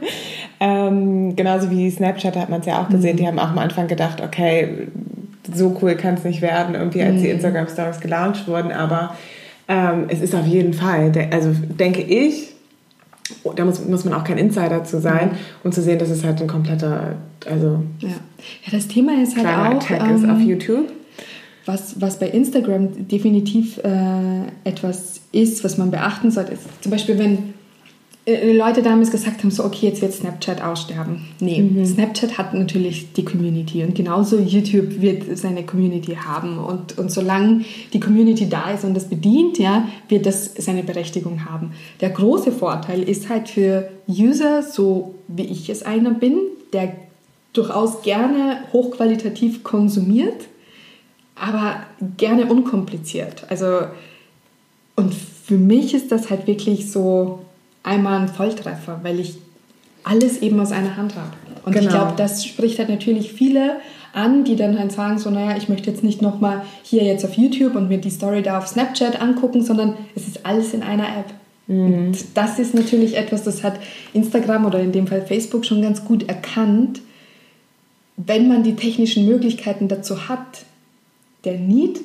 Ähm, 0.59 1.35
genauso 1.35 1.69
wie 1.71 1.89
Snapchat 1.89 2.35
hat 2.35 2.49
man 2.49 2.59
es 2.61 2.65
ja 2.65 2.81
auch 2.81 2.89
gesehen. 2.89 3.13
Mhm. 3.13 3.17
Die 3.17 3.27
haben 3.27 3.39
auch 3.39 3.49
am 3.49 3.57
Anfang 3.57 3.87
gedacht, 3.87 4.21
okay, 4.21 4.87
so 5.53 5.77
cool 5.81 5.95
kann 5.95 6.15
es 6.15 6.23
nicht 6.23 6.41
werden, 6.41 6.75
irgendwie 6.75 7.01
als 7.01 7.15
mhm. 7.15 7.23
die 7.23 7.29
Instagram 7.29 7.67
Stories 7.67 7.99
gelauncht 7.99 8.47
wurden. 8.47 8.71
Aber 8.71 9.15
ähm, 9.67 10.05
es 10.09 10.21
ist 10.21 10.35
auf 10.35 10.45
jeden 10.45 10.73
Fall, 10.73 11.11
also 11.31 11.51
denke 11.51 12.01
ich, 12.01 12.55
da 13.55 13.65
muss, 13.65 13.83
muss 13.85 14.05
man 14.05 14.13
auch 14.13 14.23
kein 14.23 14.37
Insider 14.37 14.83
zu 14.83 14.99
sein, 14.99 15.29
mhm. 15.29 15.37
um 15.63 15.71
zu 15.71 15.81
sehen, 15.81 15.97
dass 15.97 16.09
es 16.09 16.23
halt 16.23 16.41
ein 16.41 16.47
kompletter, 16.47 17.15
also 17.49 17.83
ja, 17.99 18.09
ja 18.09 18.71
das 18.71 18.87
Thema 18.87 19.21
ist 19.21 19.35
halt 19.35 19.47
auch 19.47 19.77
Attack 19.77 20.01
ähm, 20.01 20.15
ist 20.15 20.29
auf 20.29 20.39
YouTube. 20.39 20.91
Was, 21.65 21.99
was 21.99 22.19
bei 22.19 22.27
Instagram 22.27 23.07
definitiv 23.07 23.79
äh, 23.79 24.43
etwas 24.65 25.21
ist, 25.31 25.63
was 25.63 25.79
man 25.79 25.89
beachten 25.89 26.29
sollte, 26.29 26.53
ist 26.53 26.61
zum 26.83 26.91
Beispiel, 26.91 27.17
wenn 27.17 27.54
Leute 28.27 28.81
damals 28.81 29.11
gesagt 29.11 29.43
haben, 29.43 29.51
so 29.51 29.63
okay, 29.63 29.87
jetzt 29.87 30.01
wird 30.01 30.11
Snapchat 30.11 30.59
aussterben. 30.59 31.27
Nee, 31.39 31.61
mhm. 31.61 31.85
Snapchat 31.85 32.39
hat 32.39 32.55
natürlich 32.55 33.13
die 33.13 33.23
Community 33.23 33.83
und 33.83 33.93
genauso 33.93 34.39
YouTube 34.39 34.99
wird 34.99 35.37
seine 35.37 35.63
Community 35.63 36.15
haben 36.15 36.57
und, 36.57 36.97
und 36.97 37.11
solange 37.11 37.65
die 37.93 37.99
Community 37.99 38.49
da 38.49 38.71
ist 38.71 38.83
und 38.83 38.95
das 38.95 39.05
bedient, 39.09 39.59
ja, 39.59 39.87
wird 40.09 40.25
das 40.25 40.55
seine 40.57 40.81
Berechtigung 40.81 41.45
haben. 41.45 41.73
Der 42.01 42.09
große 42.09 42.51
Vorteil 42.51 43.03
ist 43.03 43.29
halt 43.29 43.47
für 43.47 43.89
User, 44.07 44.63
so 44.63 45.13
wie 45.27 45.45
ich 45.45 45.69
es 45.69 45.83
einer 45.83 46.11
bin, 46.11 46.39
der 46.73 46.93
durchaus 47.53 48.01
gerne 48.01 48.57
hochqualitativ 48.73 49.63
konsumiert, 49.63 50.47
aber 51.35 51.83
gerne 52.17 52.47
unkompliziert. 52.47 53.45
Also 53.49 53.81
und 54.95 55.13
für 55.13 55.57
mich 55.57 55.93
ist 55.93 56.11
das 56.11 56.31
halt 56.31 56.47
wirklich 56.47 56.91
so 56.91 57.44
einmal 57.85 58.21
ein 58.21 58.27
Volltreffer, 58.27 58.99
weil 59.03 59.19
ich 59.19 59.37
alles 60.03 60.41
eben 60.41 60.59
aus 60.59 60.71
einer 60.71 60.97
Hand 60.97 61.15
habe. 61.15 61.31
Und 61.65 61.73
genau. 61.73 61.85
ich 61.85 61.91
glaube, 61.91 62.13
das 62.15 62.45
spricht 62.45 62.79
halt 62.79 62.89
natürlich 62.89 63.33
viele 63.33 63.77
an, 64.13 64.43
die 64.43 64.55
dann 64.55 64.79
halt 64.79 64.91
sagen, 64.91 65.17
so, 65.17 65.29
naja, 65.29 65.57
ich 65.57 65.67
möchte 65.67 65.89
jetzt 65.89 66.03
nicht 66.03 66.21
nochmal 66.21 66.61
hier 66.83 67.03
jetzt 67.03 67.25
auf 67.25 67.33
YouTube 67.33 67.75
und 67.75 67.89
mir 67.89 67.97
die 67.97 68.09
Story 68.09 68.41
da 68.41 68.57
auf 68.57 68.67
Snapchat 68.67 69.19
angucken, 69.19 69.63
sondern 69.63 69.95
es 70.15 70.27
ist 70.27 70.45
alles 70.45 70.73
in 70.73 70.83
einer 70.83 71.07
App. 71.07 71.33
Mhm. 71.67 71.93
Und 71.93 72.17
das 72.35 72.59
ist 72.59 72.73
natürlich 72.73 73.17
etwas, 73.17 73.43
das 73.43 73.63
hat 73.63 73.79
Instagram 74.13 74.65
oder 74.65 74.79
in 74.79 74.91
dem 74.91 75.07
Fall 75.07 75.21
Facebook 75.21 75.65
schon 75.65 75.81
ganz 75.81 76.05
gut 76.05 76.29
erkannt. 76.29 77.01
Wenn 78.15 78.47
man 78.47 78.63
die 78.63 78.75
technischen 78.75 79.25
Möglichkeiten 79.25 79.87
dazu 79.87 80.29
hat, 80.29 80.65
der 81.43 81.59
Need 81.59 81.99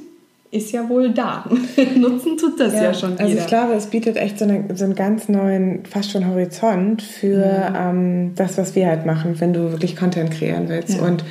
ist 0.51 0.73
ja 0.73 0.89
wohl 0.89 1.11
da. 1.11 1.45
Nutzen 1.97 2.37
tut 2.37 2.59
das 2.59 2.75
ja, 2.75 2.85
ja 2.85 2.95
schon 2.95 3.13
jeder. 3.13 3.25
Also 3.25 3.39
ich 3.39 3.47
glaube, 3.47 3.73
es 3.75 3.87
bietet 3.87 4.17
echt 4.17 4.39
so, 4.39 4.45
eine, 4.45 4.65
so 4.75 4.85
einen 4.85 4.95
ganz 4.95 5.29
neuen, 5.29 5.85
fast 5.87 6.11
schon 6.11 6.27
Horizont 6.27 7.03
für 7.03 7.41
ja. 7.41 7.91
ähm, 7.91 8.33
das, 8.35 8.59
was 8.59 8.75
wir 8.75 8.89
halt 8.89 9.07
machen, 9.07 9.39
wenn 9.39 9.53
du 9.53 9.71
wirklich 9.71 9.97
Content 9.97 10.33
kreieren 10.33 10.69
willst. 10.69 10.99
Ja. 10.99 11.03
Und 11.03 11.25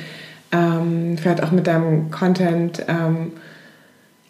ähm, 0.52 1.16
vielleicht 1.18 1.42
auch 1.42 1.50
mit 1.50 1.66
deinem 1.66 2.10
Content 2.10 2.84
ähm, 2.88 3.32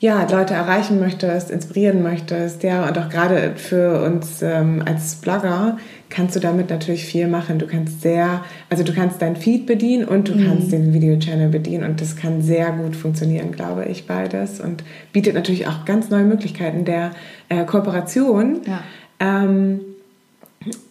ja, 0.01 0.27
Leute 0.31 0.55
erreichen 0.55 0.99
möchtest, 0.99 1.51
inspirieren 1.51 2.03
möchtest, 2.03 2.63
ja, 2.63 2.89
und 2.89 2.99
auch 2.99 3.11
gerade 3.11 3.53
für 3.57 4.03
uns 4.03 4.41
ähm, 4.41 4.83
als 4.87 5.17
Blogger 5.17 5.77
kannst 6.09 6.35
du 6.35 6.41
damit 6.41 6.71
natürlich 6.71 7.05
viel 7.05 7.29
machen. 7.29 7.59
Du 7.59 7.67
kannst 7.67 8.01
sehr, 8.01 8.43
also 8.71 8.83
du 8.83 8.95
kannst 8.95 9.21
dein 9.21 9.37
Feed 9.37 9.67
bedienen 9.67 10.07
und 10.07 10.29
du 10.29 10.35
mhm. 10.35 10.47
kannst 10.47 10.73
den 10.73 10.95
Video-Channel 10.95 11.51
bedienen 11.51 11.85
und 11.85 12.01
das 12.01 12.17
kann 12.17 12.41
sehr 12.41 12.73
gut 12.73 12.97
funktionieren, 12.97 13.53
glaube 13.53 13.85
ich, 13.85 14.07
beides 14.07 14.59
und 14.59 14.83
bietet 15.13 15.35
natürlich 15.35 15.69
auch 15.69 15.85
ganz 15.85 16.09
neue 16.09 16.25
Möglichkeiten 16.25 16.87
der 16.87 17.11
äh, 17.51 17.67
Kooperation. 17.67 18.61
Ja. 18.67 18.81
Ähm, 19.21 19.81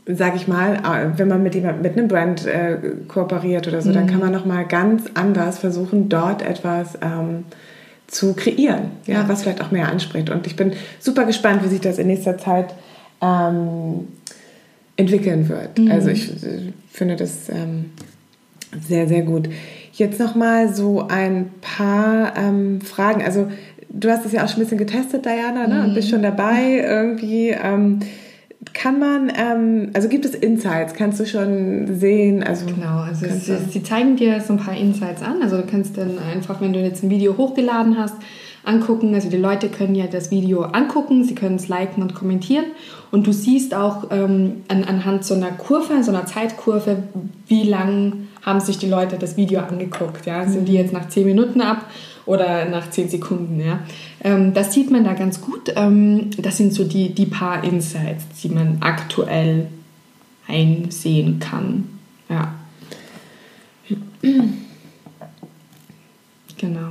sage 0.06 0.36
ich 0.36 0.48
mal, 0.48 0.76
äh, 0.76 1.18
wenn 1.18 1.28
man 1.28 1.42
mit 1.42 1.56
jemand, 1.56 1.82
mit 1.82 1.98
einem 1.98 2.08
Brand 2.08 2.46
äh, 2.46 2.78
kooperiert 3.08 3.68
oder 3.68 3.82
so, 3.82 3.90
mhm. 3.90 3.94
dann 3.96 4.08
kann 4.08 4.20
man 4.20 4.32
noch 4.32 4.46
mal 4.46 4.66
ganz 4.66 5.06
anders 5.16 5.58
versuchen, 5.58 6.10
dort 6.10 6.44
etwas 6.44 6.98
ähm, 7.02 7.46
zu 8.10 8.34
kreieren, 8.34 8.92
ja, 9.06 9.28
was 9.28 9.44
vielleicht 9.44 9.62
auch 9.62 9.72
mehr 9.72 9.88
anspricht. 9.88 10.30
Und 10.30 10.48
ich 10.48 10.56
bin 10.56 10.74
super 11.00 11.26
gespannt, 11.26 11.64
wie 11.64 11.68
sich 11.68 11.82
das 11.82 12.00
in 12.00 12.08
nächster 12.08 12.38
Zeit 12.38 12.74
ähm, 13.22 14.08
entwickeln 14.96 15.48
wird. 15.48 15.78
Mhm. 15.78 15.92
Also 15.92 16.10
ich 16.10 16.32
äh, 16.44 16.74
finde 16.92 17.16
das 17.16 17.50
ähm, 17.50 17.92
sehr, 18.88 19.08
sehr 19.08 19.22
gut. 19.22 19.50
Jetzt 19.94 20.20
noch 20.20 20.36
mal 20.36 20.74
so 20.74 21.08
ein 21.08 21.52
paar 21.62 22.36
ähm, 22.38 22.82
Fragen. 22.82 23.24
Also 23.24 23.52
du 23.90 24.10
hast 24.10 24.26
es 24.26 24.32
ja 24.32 24.44
auch 24.44 24.48
schon 24.48 24.58
ein 24.58 24.64
bisschen 24.64 24.78
getestet, 24.78 25.26
Diana, 25.26 25.68
ne? 25.68 25.84
und 25.84 25.94
bist 25.94 26.08
mhm. 26.08 26.12
schon 26.12 26.24
dabei 26.24 26.84
irgendwie. 26.84 27.56
Kann 28.74 29.00
man, 29.00 29.32
ähm, 29.36 29.90
also 29.94 30.10
gibt 30.10 30.26
es 30.26 30.36
Insights? 30.36 30.94
Kannst 30.94 31.20
du 31.20 31.26
schon 31.26 32.00
sehen? 32.00 32.44
Also 32.44 32.66
genau, 32.66 33.00
also 33.00 33.26
es, 33.26 33.46
sie 33.46 33.84
zeigen 33.84 34.16
dir 34.16 34.40
so 34.42 34.54
ein 34.54 34.60
paar 34.60 34.76
Insights 34.76 35.22
an. 35.22 35.42
Also 35.42 35.58
du 35.58 35.64
kannst 35.64 35.98
dann 35.98 36.18
einfach, 36.20 36.62
wenn 36.62 36.74
du 36.74 36.80
jetzt 36.80 37.04
ein 37.04 37.10
Video 37.10 37.36
hochgeladen 37.38 37.98
hast, 37.98 38.16
angucken. 38.64 39.14
Also 39.16 39.30
die 39.30 39.38
Leute 39.38 39.70
können 39.70 39.96
ja 39.96 40.08
das 40.08 40.32
Video 40.32 40.64
angucken, 40.64 41.24
sie 41.24 41.36
können 41.36 41.56
es 41.56 41.68
liken 41.68 42.02
und 42.02 42.14
kommentieren. 42.14 42.66
Und 43.12 43.26
du 43.26 43.34
siehst 43.34 43.74
auch 43.74 44.12
ähm, 44.12 44.64
an, 44.68 44.84
anhand 44.84 45.26
so 45.26 45.34
einer 45.34 45.52
Kurve, 45.52 46.04
so 46.04 46.12
einer 46.12 46.26
Zeitkurve, 46.26 47.04
wie 47.48 47.64
lang 47.64 48.28
haben 48.42 48.60
sich 48.60 48.78
die 48.78 48.90
Leute 48.90 49.18
das 49.18 49.38
Video 49.38 49.62
angeguckt. 49.62 50.26
Ja? 50.26 50.48
Sind 50.48 50.68
die 50.68 50.74
jetzt 50.74 50.94
nach 50.94 51.10
10 51.10 51.26
Minuten 51.26 51.62
ab 51.62 51.86
oder 52.30 52.66
nach 52.66 52.92
10 52.92 53.10
Sekunden? 53.10 53.60
Ja? 53.60 53.80
Ähm, 54.24 54.54
das 54.54 54.74
sieht 54.74 54.92
man 54.92 55.04
da 55.04 55.14
ganz 55.14 55.42
gut. 55.42 55.74
Ähm, 55.76 56.30
das 56.38 56.58
sind 56.58 56.74
so 56.74 56.84
die, 56.84 57.14
die 57.14 57.26
paar 57.26 57.64
Insights, 57.64 58.26
die 58.42 58.50
man 58.50 58.78
aktuell 58.82 59.68
einsehen 60.48 61.40
kann. 61.40 61.90
Ja. 62.30 62.56
Genau. 66.62 66.89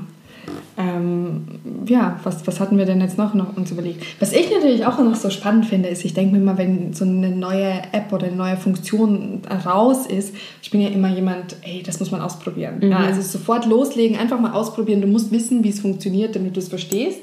Ja, 1.89 2.21
was, 2.23 2.47
was 2.47 2.61
hatten 2.61 2.79
wir 2.79 2.85
denn 2.85 3.01
jetzt 3.01 3.19
noch, 3.19 3.35
noch 3.35 3.57
uns 3.57 3.71
überlegt? 3.71 4.05
Was 4.21 4.33
ich 4.33 4.51
natürlich 4.51 4.85
auch 4.87 4.99
noch 4.99 5.15
so 5.15 5.31
spannend 5.31 5.67
finde, 5.67 5.89
ist, 5.89 6.05
ich 6.05 6.15
denke 6.15 6.37
mir 6.37 6.45
mal, 6.45 6.59
wenn 6.59 6.93
so 6.93 7.05
eine 7.05 7.31
neue 7.31 7.73
App 7.93 8.13
oder 8.13 8.27
eine 8.27 8.37
neue 8.37 8.57
Funktion 8.57 9.43
raus 9.65 10.07
ist, 10.07 10.35
ich 10.63 10.71
bin 10.71 10.81
ja 10.81 10.89
immer 10.89 11.09
jemand, 11.09 11.57
ey, 11.63 11.83
das 11.83 11.99
muss 12.01 12.11
man 12.11 12.21
ausprobieren. 12.21 12.77
Mhm. 12.81 12.91
Ja, 12.91 12.99
also 12.99 13.21
sofort 13.23 13.67
loslegen, 13.67 14.19
einfach 14.19 14.41
mal 14.41 14.53
ausprobieren. 14.53 15.01
Du 15.01 15.09
musst 15.09 15.33
wissen, 15.33 15.65
wie 15.65 15.71
es 15.71 15.81
funktioniert, 15.81 16.37
damit 16.37 16.57
du 16.57 16.61
es 16.61 16.69
verstehst. 16.69 17.21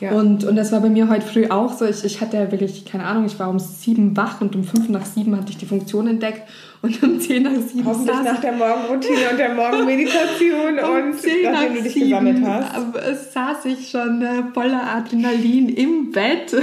Ja. 0.00 0.12
Und, 0.12 0.44
und 0.44 0.56
das 0.56 0.72
war 0.72 0.80
bei 0.80 0.88
mir 0.88 1.10
heute 1.10 1.26
früh 1.26 1.46
auch 1.48 1.72
so. 1.72 1.84
Ich, 1.84 2.04
ich 2.04 2.20
hatte 2.20 2.38
ja 2.38 2.50
wirklich, 2.50 2.86
keine 2.86 3.04
Ahnung, 3.04 3.26
ich 3.26 3.38
war 3.38 3.50
um 3.50 3.58
sieben 3.58 4.16
wach 4.16 4.40
und 4.40 4.56
um 4.56 4.64
fünf 4.64 4.88
nach 4.88 5.04
sieben 5.04 5.36
hatte 5.36 5.50
ich 5.50 5.58
die 5.58 5.66
Funktion 5.66 6.06
entdeckt 6.06 6.42
und 6.82 7.02
um 7.02 7.20
zehn 7.20 7.42
nach 7.42 7.52
sieben 7.52 7.84
Hoffentlich 7.84 8.16
saß 8.16 8.24
nach 8.24 8.40
der 8.40 8.52
Morgenroutine 8.52 9.30
und 9.30 9.38
der 9.38 9.54
Morgenmeditation 9.54 10.78
um 10.82 11.08
und 11.08 11.18
zehn 11.18 11.52
nachdem 11.52 11.68
nach 11.68 11.76
du 11.76 11.82
dich 11.82 11.92
sieben, 11.92 12.08
gesammelt 12.08 12.42
hast. 12.44 13.32
saß 13.32 13.64
ich 13.66 13.90
schon 13.90 14.22
äh, 14.22 14.42
voller 14.54 14.82
Adrenalin 14.94 15.68
im 15.68 16.10
Bett 16.10 16.54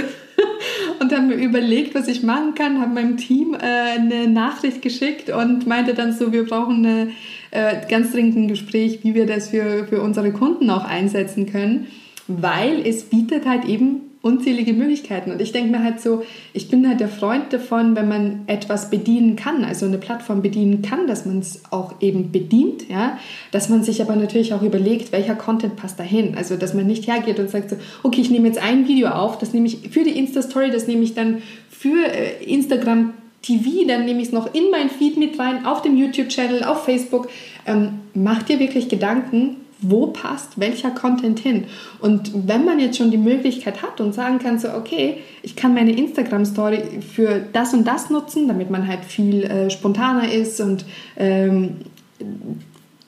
und 1.00 1.12
habe 1.12 1.26
mir 1.26 1.36
überlegt, 1.36 1.94
was 1.94 2.08
ich 2.08 2.22
machen 2.22 2.54
kann, 2.54 2.80
habe 2.80 2.94
meinem 2.94 3.16
Team 3.16 3.54
äh, 3.54 3.58
eine 3.58 4.28
Nachricht 4.28 4.82
geschickt 4.82 5.30
und 5.30 5.66
meinte 5.66 5.94
dann 5.94 6.12
so, 6.12 6.32
wir 6.32 6.44
brauchen 6.46 6.84
eine, 6.84 7.10
äh, 7.50 7.76
ganz 7.88 8.12
dringend 8.12 8.36
ein 8.36 8.48
Gespräch, 8.48 9.00
wie 9.02 9.14
wir 9.14 9.26
das 9.26 9.50
für, 9.50 9.86
für 9.86 10.02
unsere 10.02 10.32
Kunden 10.32 10.70
auch 10.70 10.84
einsetzen 10.84 11.50
können 11.50 11.86
weil 12.28 12.86
es 12.86 13.04
bietet 13.04 13.46
halt 13.46 13.64
eben 13.64 14.07
unzählige 14.28 14.74
Möglichkeiten. 14.74 15.32
Und 15.32 15.40
ich 15.40 15.52
denke 15.52 15.70
mir 15.70 15.82
halt 15.82 16.00
so, 16.00 16.22
ich 16.52 16.68
bin 16.68 16.86
halt 16.86 17.00
der 17.00 17.08
Freund 17.08 17.52
davon, 17.52 17.96
wenn 17.96 18.08
man 18.08 18.42
etwas 18.46 18.90
bedienen 18.90 19.36
kann, 19.36 19.64
also 19.64 19.86
eine 19.86 19.98
Plattform 19.98 20.42
bedienen 20.42 20.82
kann, 20.82 21.06
dass 21.06 21.24
man 21.24 21.38
es 21.38 21.62
auch 21.70 21.94
eben 22.00 22.30
bedient, 22.30 22.88
ja, 22.88 23.18
dass 23.50 23.68
man 23.68 23.82
sich 23.82 24.02
aber 24.02 24.14
natürlich 24.14 24.52
auch 24.52 24.62
überlegt, 24.62 25.12
welcher 25.12 25.34
Content 25.34 25.76
passt 25.76 25.98
dahin. 25.98 26.36
Also, 26.36 26.56
dass 26.56 26.74
man 26.74 26.86
nicht 26.86 27.08
hergeht 27.08 27.40
und 27.40 27.50
sagt 27.50 27.70
so, 27.70 27.76
okay, 28.02 28.20
ich 28.20 28.30
nehme 28.30 28.46
jetzt 28.46 28.62
ein 28.62 28.86
Video 28.86 29.08
auf, 29.08 29.38
das 29.38 29.52
nehme 29.52 29.66
ich 29.66 29.88
für 29.90 30.04
die 30.04 30.18
Insta-Story, 30.18 30.70
das 30.70 30.86
nehme 30.86 31.02
ich 31.02 31.14
dann 31.14 31.42
für 31.70 31.96
äh, 31.96 32.44
Instagram 32.44 33.14
TV, 33.42 33.86
dann 33.86 34.04
nehme 34.04 34.20
ich 34.20 34.28
es 34.28 34.32
noch 34.32 34.52
in 34.54 34.70
mein 34.70 34.90
Feed 34.90 35.16
mit 35.16 35.38
rein, 35.38 35.64
auf 35.64 35.82
dem 35.82 35.96
YouTube-Channel, 35.96 36.64
auf 36.64 36.84
Facebook. 36.84 37.28
Ähm, 37.66 38.00
mach 38.14 38.42
dir 38.42 38.58
wirklich 38.58 38.88
Gedanken, 38.88 39.56
wo 39.80 40.08
passt 40.08 40.58
welcher 40.58 40.90
Content 40.90 41.38
hin. 41.38 41.64
Und 42.00 42.32
wenn 42.48 42.64
man 42.64 42.80
jetzt 42.80 42.98
schon 42.98 43.10
die 43.10 43.18
Möglichkeit 43.18 43.82
hat 43.82 44.00
und 44.00 44.12
sagen 44.12 44.38
kann, 44.38 44.58
so, 44.58 44.70
okay, 44.70 45.18
ich 45.42 45.54
kann 45.54 45.74
meine 45.74 45.92
Instagram-Story 45.92 47.00
für 47.14 47.40
das 47.52 47.74
und 47.74 47.84
das 47.86 48.10
nutzen, 48.10 48.48
damit 48.48 48.70
man 48.70 48.88
halt 48.88 49.04
viel 49.04 49.44
äh, 49.44 49.70
spontaner 49.70 50.32
ist 50.32 50.60
und 50.60 50.84
ähm, 51.16 51.76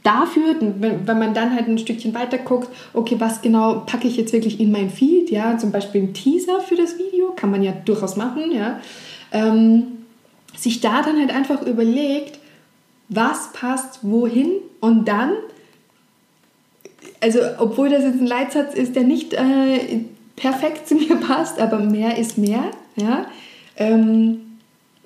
dafür, 0.02 0.56
wenn 0.60 1.18
man 1.18 1.34
dann 1.34 1.54
halt 1.54 1.68
ein 1.68 1.78
Stückchen 1.78 2.14
weiter 2.14 2.38
guckt, 2.38 2.68
okay, 2.94 3.16
was 3.18 3.42
genau 3.42 3.80
packe 3.80 4.08
ich 4.08 4.16
jetzt 4.16 4.32
wirklich 4.32 4.60
in 4.60 4.72
mein 4.72 4.90
Feed, 4.90 5.30
ja, 5.30 5.58
zum 5.58 5.72
Beispiel 5.72 6.02
ein 6.02 6.14
Teaser 6.14 6.60
für 6.60 6.76
das 6.76 6.98
Video, 6.98 7.32
kann 7.36 7.50
man 7.50 7.62
ja 7.62 7.72
durchaus 7.84 8.16
machen, 8.16 8.52
ja, 8.52 8.80
ähm, 9.32 9.82
sich 10.56 10.80
da 10.80 11.02
dann 11.02 11.18
halt 11.18 11.34
einfach 11.34 11.62
überlegt, 11.62 12.38
was 13.08 13.52
passt 13.52 14.00
wohin 14.02 14.52
und 14.80 15.06
dann, 15.06 15.32
also 17.20 17.38
obwohl 17.58 17.90
das 17.90 18.04
jetzt 18.04 18.20
ein 18.20 18.26
Leitsatz 18.26 18.74
ist, 18.74 18.96
der 18.96 19.04
nicht 19.04 19.34
äh, 19.34 20.00
perfekt 20.36 20.88
zu 20.88 20.94
mir 20.96 21.16
passt, 21.16 21.58
aber 21.60 21.78
mehr 21.78 22.18
ist 22.18 22.38
mehr, 22.38 22.64
ja, 22.96 23.26
ähm, 23.76 24.40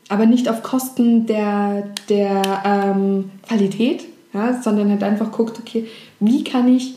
aber 0.09 0.27
nicht 0.27 0.49
auf 0.49 0.63
Kosten 0.63 1.27
der, 1.27 1.89
der 2.09 2.43
ähm, 2.65 3.31
Qualität, 3.47 4.05
ja, 4.33 4.61
sondern 4.61 4.91
halt 4.91 5.03
einfach 5.03 5.33
guckt, 5.33 5.59
okay, 5.59 5.87
wie 6.21 6.45
kann 6.45 6.69
ich 6.69 6.95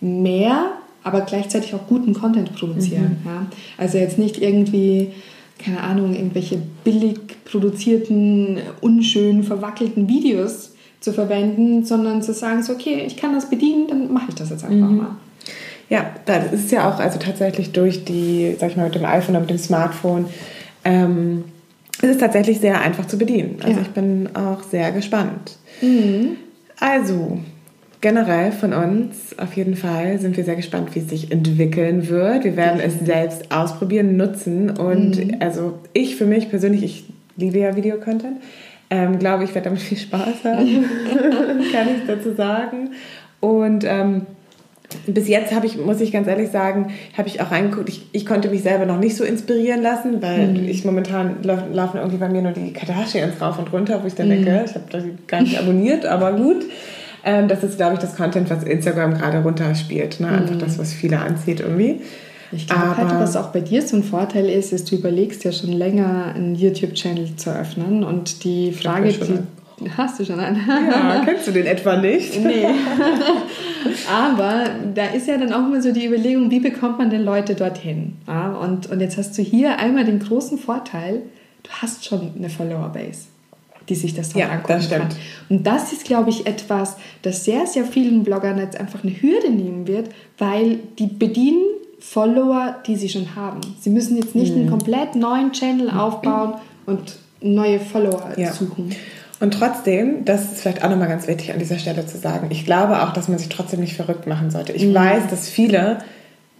mehr, 0.00 0.72
aber 1.02 1.22
gleichzeitig 1.22 1.74
auch 1.74 1.86
guten 1.88 2.12
Content 2.12 2.54
produzieren. 2.54 3.20
Mhm. 3.22 3.30
Ja? 3.30 3.46
Also 3.78 3.98
jetzt 3.98 4.18
nicht 4.18 4.40
irgendwie, 4.42 5.12
keine 5.58 5.82
Ahnung, 5.82 6.14
irgendwelche 6.14 6.60
billig 6.84 7.18
produzierten, 7.44 8.58
unschön 8.80 9.42
verwackelten 9.44 10.08
Videos 10.08 10.72
zu 11.00 11.12
verwenden, 11.12 11.84
sondern 11.84 12.22
zu 12.22 12.32
sagen, 12.32 12.62
so, 12.62 12.72
okay, 12.72 13.04
ich 13.06 13.16
kann 13.16 13.34
das 13.34 13.48
bedienen, 13.48 13.86
dann 13.88 14.12
mache 14.12 14.26
ich 14.30 14.34
das 14.34 14.50
jetzt 14.50 14.64
einfach 14.64 14.88
mhm. 14.88 14.96
mal. 14.96 15.16
Ja, 15.88 16.10
das 16.26 16.52
ist 16.52 16.70
ja 16.70 16.88
auch 16.88 16.98
also 16.98 17.18
tatsächlich 17.18 17.72
durch 17.72 18.04
die, 18.04 18.56
sag 18.58 18.70
ich 18.70 18.76
mal, 18.76 18.84
mit 18.84 18.94
dem 18.94 19.04
iPhone 19.04 19.36
oder 19.36 19.40
mit 19.40 19.50
dem 19.50 19.58
Smartphone, 19.58 20.26
ähm, 20.84 21.44
ist 22.02 22.10
es 22.10 22.18
tatsächlich 22.18 22.60
sehr 22.60 22.80
einfach 22.80 23.06
zu 23.06 23.16
bedienen. 23.16 23.56
Also 23.62 23.76
ja. 23.76 23.82
ich 23.82 23.88
bin 23.88 24.28
auch 24.34 24.62
sehr 24.62 24.92
gespannt. 24.92 25.56
Mhm. 25.80 26.36
Also, 26.78 27.38
generell 28.00 28.52
von 28.52 28.72
uns 28.72 29.36
auf 29.38 29.54
jeden 29.54 29.74
Fall 29.74 30.18
sind 30.18 30.36
wir 30.36 30.44
sehr 30.44 30.56
gespannt, 30.56 30.94
wie 30.94 31.00
es 31.00 31.08
sich 31.08 31.32
entwickeln 31.32 32.08
wird. 32.08 32.44
Wir 32.44 32.56
werden 32.56 32.80
es 32.80 33.00
selbst 33.00 33.50
ausprobieren, 33.50 34.16
nutzen 34.16 34.70
und 34.70 35.16
mhm. 35.16 35.36
also 35.40 35.78
ich 35.92 36.16
für 36.16 36.26
mich 36.26 36.50
persönlich, 36.50 36.84
ich 36.84 37.04
liebe 37.36 37.58
ja 37.58 37.74
Videocontent, 37.74 38.36
ähm, 38.90 39.18
glaube 39.18 39.44
ich, 39.44 39.54
werde 39.54 39.66
damit 39.66 39.80
viel 39.80 39.98
Spaß 39.98 40.44
haben, 40.44 40.84
kann 41.72 41.88
ich 41.88 42.06
dazu 42.06 42.34
sagen. 42.34 42.90
Und 43.40 43.84
ähm, 43.84 44.26
bis 45.06 45.28
jetzt 45.28 45.54
habe 45.54 45.66
ich, 45.66 45.76
muss 45.76 46.00
ich 46.00 46.12
ganz 46.12 46.26
ehrlich 46.28 46.50
sagen, 46.50 46.92
habe 47.16 47.28
ich 47.28 47.40
auch 47.40 47.50
reingeguckt. 47.50 47.88
Ich, 47.88 48.06
ich 48.12 48.24
konnte 48.24 48.48
mich 48.48 48.62
selber 48.62 48.86
noch 48.86 48.98
nicht 48.98 49.16
so 49.16 49.24
inspirieren 49.24 49.82
lassen, 49.82 50.22
weil 50.22 50.48
mhm. 50.48 50.68
ich 50.68 50.84
momentan 50.84 51.42
laufen 51.42 51.98
irgendwie 51.98 52.16
bei 52.16 52.28
mir 52.28 52.40
nur 52.40 52.52
die 52.52 52.72
Kardashians 52.72 53.40
rauf 53.40 53.58
und 53.58 53.72
runter, 53.72 54.02
wo 54.02 54.06
ich 54.06 54.14
dann 54.14 54.28
mhm. 54.28 54.44
denke, 54.44 54.64
ich 54.64 54.74
habe 54.74 54.84
das 54.90 55.04
gar 55.26 55.42
nicht 55.42 55.58
abonniert, 55.58 56.06
aber 56.06 56.32
gut. 56.32 56.64
Ähm, 57.24 57.48
das 57.48 57.62
ist, 57.62 57.76
glaube 57.76 57.94
ich, 57.94 57.98
das 58.00 58.16
Content, 58.16 58.48
was 58.48 58.64
Instagram 58.64 59.14
gerade 59.14 59.42
runterspielt. 59.42 60.20
Ne? 60.20 60.28
Einfach 60.28 60.54
mhm. 60.54 60.60
das, 60.60 60.78
was 60.78 60.94
viele 60.94 61.18
anzieht 61.18 61.60
irgendwie. 61.60 62.00
Ich 62.50 62.66
glaube 62.66 62.96
halt, 62.96 63.10
was 63.20 63.36
auch 63.36 63.48
bei 63.48 63.60
dir 63.60 63.82
so 63.82 63.96
ein 63.96 64.02
Vorteil 64.02 64.48
ist, 64.48 64.72
ist, 64.72 64.90
du 64.90 64.96
überlegst 64.96 65.44
ja 65.44 65.52
schon 65.52 65.72
länger, 65.72 66.32
einen 66.34 66.54
YouTube-Channel 66.54 67.36
zu 67.36 67.50
öffnen. 67.50 68.04
Und 68.04 68.44
die 68.44 68.72
Frage, 68.72 69.12
die, 69.12 69.40
Hast 69.96 70.18
du 70.18 70.24
schon 70.24 70.40
einen? 70.40 70.60
Ja, 70.66 71.22
kennst 71.24 71.46
du 71.46 71.52
den 71.52 71.66
etwa 71.66 71.96
nicht? 71.96 72.40
Nee. 72.42 72.66
Aber 74.10 74.64
da 74.94 75.06
ist 75.06 75.28
ja 75.28 75.38
dann 75.38 75.52
auch 75.52 75.66
immer 75.66 75.80
so 75.80 75.92
die 75.92 76.06
Überlegung, 76.06 76.50
wie 76.50 76.60
bekommt 76.60 76.98
man 76.98 77.10
denn 77.10 77.22
Leute 77.22 77.54
dorthin? 77.54 78.16
Ja, 78.26 78.52
und, 78.54 78.90
und 78.90 79.00
jetzt 79.00 79.16
hast 79.16 79.38
du 79.38 79.42
hier 79.42 79.78
einmal 79.78 80.04
den 80.04 80.18
großen 80.18 80.58
Vorteil, 80.58 81.22
du 81.62 81.70
hast 81.70 82.04
schon 82.04 82.32
eine 82.36 82.50
Follower-Base, 82.50 83.26
die 83.88 83.94
sich 83.94 84.14
das 84.14 84.30
dann 84.30 84.40
ja, 84.40 84.48
angucken 84.48 84.72
das 84.72 84.84
stimmt. 84.86 85.00
kann. 85.00 85.18
Und 85.48 85.66
das 85.66 85.92
ist, 85.92 86.04
glaube 86.04 86.30
ich, 86.30 86.46
etwas, 86.46 86.96
das 87.22 87.44
sehr, 87.44 87.66
sehr 87.66 87.84
vielen 87.84 88.24
Bloggern 88.24 88.58
jetzt 88.58 88.78
einfach 88.78 89.04
eine 89.04 89.12
Hürde 89.12 89.50
nehmen 89.50 89.86
wird, 89.86 90.08
weil 90.38 90.80
die 90.98 91.06
bedienen 91.06 91.62
Follower, 92.00 92.76
die 92.86 92.96
sie 92.96 93.08
schon 93.08 93.34
haben. 93.34 93.60
Sie 93.80 93.90
müssen 93.90 94.16
jetzt 94.16 94.34
nicht 94.34 94.54
mhm. 94.54 94.60
einen 94.60 94.70
komplett 94.70 95.14
neuen 95.14 95.52
Channel 95.52 95.90
aufbauen 95.90 96.54
und 96.86 97.16
neue 97.40 97.80
Follower 97.80 98.32
ja. 98.36 98.52
suchen. 98.52 98.94
Und 99.40 99.54
trotzdem, 99.54 100.24
das 100.24 100.44
ist 100.44 100.60
vielleicht 100.60 100.84
auch 100.84 100.90
nochmal 100.90 101.08
ganz 101.08 101.28
wichtig 101.28 101.52
an 101.52 101.58
dieser 101.58 101.78
Stelle 101.78 102.04
zu 102.06 102.18
sagen, 102.18 102.48
ich 102.50 102.64
glaube 102.64 103.02
auch, 103.02 103.12
dass 103.12 103.28
man 103.28 103.38
sich 103.38 103.48
trotzdem 103.48 103.80
nicht 103.80 103.94
verrückt 103.94 104.26
machen 104.26 104.50
sollte. 104.50 104.72
Ich 104.72 104.84
mhm. 104.84 104.94
weiß, 104.94 105.28
dass 105.30 105.48
viele 105.48 105.98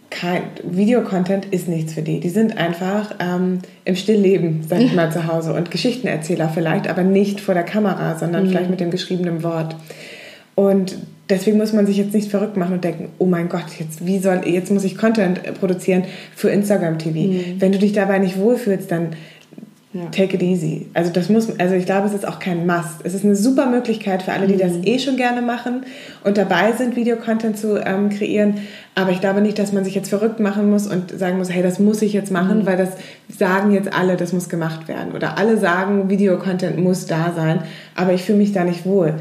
kein 0.09 0.41
Videocontent 0.63 1.45
ist 1.45 1.67
nichts 1.67 1.93
für 1.93 2.01
die. 2.01 2.19
Die 2.19 2.29
sind 2.29 2.57
einfach 2.57 3.15
ähm, 3.19 3.59
im 3.85 3.95
Stillleben, 3.95 4.65
sag 4.67 4.79
ich 4.81 4.93
mal, 4.93 5.11
zu 5.13 5.27
Hause 5.27 5.53
und 5.53 5.71
Geschichtenerzähler 5.71 6.49
vielleicht, 6.49 6.87
aber 6.87 7.03
nicht 7.03 7.41
vor 7.41 7.53
der 7.53 7.63
Kamera, 7.63 8.17
sondern 8.17 8.45
mhm. 8.45 8.49
vielleicht 8.49 8.69
mit 8.69 8.79
dem 8.79 8.91
geschriebenen 8.91 9.43
Wort. 9.43 9.75
Und 10.55 10.97
deswegen 11.29 11.57
muss 11.57 11.73
man 11.73 11.85
sich 11.85 11.97
jetzt 11.97 12.13
nicht 12.13 12.29
verrückt 12.29 12.57
machen 12.57 12.73
und 12.73 12.83
denken, 12.83 13.09
oh 13.17 13.25
mein 13.25 13.49
Gott, 13.49 13.65
jetzt 13.79 14.05
wie 14.05 14.19
soll 14.19 14.41
jetzt 14.45 14.71
muss 14.71 14.83
ich 14.83 14.97
Content 14.97 15.41
produzieren 15.59 16.03
für 16.35 16.49
Instagram 16.49 16.97
TV. 16.97 17.19
Mhm. 17.19 17.61
Wenn 17.61 17.71
du 17.71 17.79
dich 17.79 17.93
dabei 17.93 18.19
nicht 18.19 18.37
wohlfühlst, 18.37 18.91
dann 18.91 19.09
ja. 19.91 20.05
Take 20.11 20.35
it 20.35 20.43
easy. 20.43 20.85
Also 20.93 21.11
das 21.11 21.29
muss, 21.29 21.59
also 21.59 21.73
ich 21.73 21.87
glaube, 21.87 22.05
es 22.05 22.13
ist 22.13 22.27
auch 22.27 22.37
kein 22.37 22.67
Must. 22.67 22.99
Es 23.03 23.15
ist 23.15 23.25
eine 23.25 23.35
super 23.35 23.65
Möglichkeit 23.65 24.21
für 24.21 24.31
alle, 24.33 24.45
die 24.45 24.53
mhm. 24.53 24.59
das 24.59 24.73
eh 24.83 24.99
schon 24.99 25.17
gerne 25.17 25.41
machen 25.41 25.83
und 26.23 26.37
dabei 26.37 26.73
sind, 26.73 26.95
Videocontent 26.95 27.57
zu 27.57 27.75
ähm, 27.83 28.09
kreieren. 28.09 28.59
Aber 28.93 29.09
ich 29.09 29.19
glaube 29.19 29.41
nicht, 29.41 29.57
dass 29.57 29.73
man 29.73 29.83
sich 29.83 29.95
jetzt 29.95 30.09
verrückt 30.09 30.39
machen 30.39 30.69
muss 30.69 30.85
und 30.85 31.17
sagen 31.17 31.39
muss, 31.39 31.51
hey, 31.51 31.63
das 31.63 31.79
muss 31.79 32.03
ich 32.03 32.13
jetzt 32.13 32.31
machen, 32.31 32.59
mhm. 32.59 32.65
weil 32.67 32.77
das 32.77 32.89
sagen 33.35 33.71
jetzt 33.71 33.91
alle, 33.91 34.15
das 34.15 34.31
muss 34.31 34.47
gemacht 34.47 34.87
werden. 34.87 35.13
Oder 35.13 35.39
alle 35.39 35.57
sagen, 35.57 36.07
Videocontent 36.07 36.77
muss 36.77 37.07
da 37.07 37.33
sein, 37.35 37.63
aber 37.95 38.13
ich 38.13 38.21
fühle 38.21 38.37
mich 38.37 38.51
da 38.51 38.63
nicht 38.63 38.85
wohl. 38.85 39.15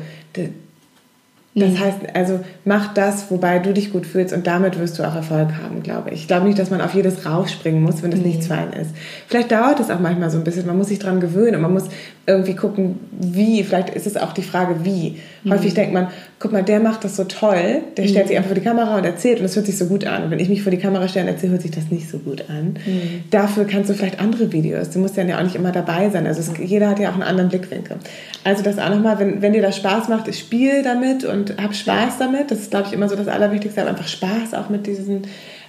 Das 1.54 1.70
mhm. 1.70 1.80
heißt, 1.80 1.98
also 2.14 2.40
mach 2.64 2.94
das, 2.94 3.30
wobei 3.30 3.58
du 3.58 3.72
dich 3.72 3.92
gut 3.92 4.06
fühlst 4.06 4.32
und 4.32 4.46
damit 4.46 4.78
wirst 4.78 4.98
du 4.98 5.02
auch 5.02 5.14
Erfolg 5.14 5.48
haben, 5.62 5.82
glaube 5.82 6.10
ich. 6.10 6.20
Ich 6.20 6.28
glaube 6.28 6.46
nicht, 6.46 6.58
dass 6.58 6.70
man 6.70 6.80
auf 6.80 6.94
jedes 6.94 7.26
raufspringen 7.26 7.82
muss, 7.82 8.02
wenn 8.02 8.10
das 8.10 8.20
nee. 8.20 8.28
nichts 8.28 8.46
für 8.46 8.54
einen 8.54 8.72
ist. 8.74 8.90
Vielleicht 9.26 9.50
dauert 9.50 9.80
es 9.80 9.90
auch 9.90 9.98
manchmal 9.98 10.30
so 10.30 10.38
ein 10.38 10.44
bisschen, 10.44 10.66
man 10.66 10.76
muss 10.76 10.88
sich 10.88 10.98
daran 10.98 11.20
gewöhnen 11.20 11.56
und 11.56 11.62
man 11.62 11.72
muss 11.72 11.88
irgendwie 12.26 12.54
gucken, 12.54 13.00
wie. 13.18 13.64
Vielleicht 13.64 13.90
ist 13.90 14.06
es 14.06 14.18
auch 14.18 14.32
die 14.32 14.42
Frage, 14.42 14.84
wie. 14.84 15.16
Mhm. 15.42 15.52
Häufig 15.52 15.72
denkt 15.72 15.94
man, 15.94 16.08
guck 16.38 16.52
mal, 16.52 16.62
der 16.62 16.78
macht 16.78 17.02
das 17.02 17.16
so 17.16 17.24
toll, 17.24 17.82
der 17.96 18.06
stellt 18.06 18.26
mhm. 18.26 18.28
sich 18.28 18.36
einfach 18.36 18.50
vor 18.50 18.54
die 18.54 18.64
Kamera 18.64 18.98
und 18.98 19.04
erzählt 19.04 19.40
und 19.40 19.46
es 19.46 19.56
hört 19.56 19.66
sich 19.66 19.78
so 19.78 19.86
gut 19.86 20.04
an. 20.04 20.24
Und 20.24 20.30
wenn 20.30 20.38
ich 20.38 20.50
mich 20.50 20.62
vor 20.62 20.70
die 20.70 20.78
Kamera 20.78 21.08
stelle 21.08 21.26
und 21.26 21.32
erzähle, 21.32 21.52
hört 21.52 21.62
sich 21.62 21.70
das 21.70 21.90
nicht 21.90 22.10
so 22.10 22.18
gut 22.18 22.44
an. 22.50 22.76
Mhm. 22.86 23.24
Dafür 23.30 23.64
kannst 23.64 23.88
du 23.88 23.94
vielleicht 23.94 24.20
andere 24.20 24.52
Videos. 24.52 24.90
Du 24.90 24.98
musst 24.98 25.16
ja 25.16 25.38
auch 25.38 25.42
nicht 25.42 25.56
immer 25.56 25.72
dabei 25.72 26.10
sein. 26.10 26.26
Also 26.26 26.40
es, 26.40 26.52
jeder 26.62 26.90
hat 26.90 26.98
ja 26.98 27.08
auch 27.08 27.14
einen 27.14 27.22
anderen 27.22 27.48
Blickwinkel. 27.48 27.96
Also 28.48 28.62
das 28.62 28.78
auch 28.78 28.88
nochmal, 28.88 29.18
wenn, 29.18 29.42
wenn 29.42 29.52
dir 29.52 29.60
das 29.60 29.76
Spaß 29.76 30.08
macht, 30.08 30.34
spiel 30.34 30.82
damit 30.82 31.22
und 31.22 31.60
hab 31.62 31.74
Spaß 31.74 32.16
damit. 32.18 32.50
Das 32.50 32.60
ist, 32.60 32.70
glaube 32.70 32.86
ich, 32.86 32.94
immer 32.94 33.06
so 33.06 33.14
das 33.14 33.28
Allerwichtigste. 33.28 33.82
Hab 33.82 33.88
einfach 33.88 34.08
Spaß 34.08 34.54
auch 34.54 34.70
mit 34.70 34.86
diesen... 34.86 35.22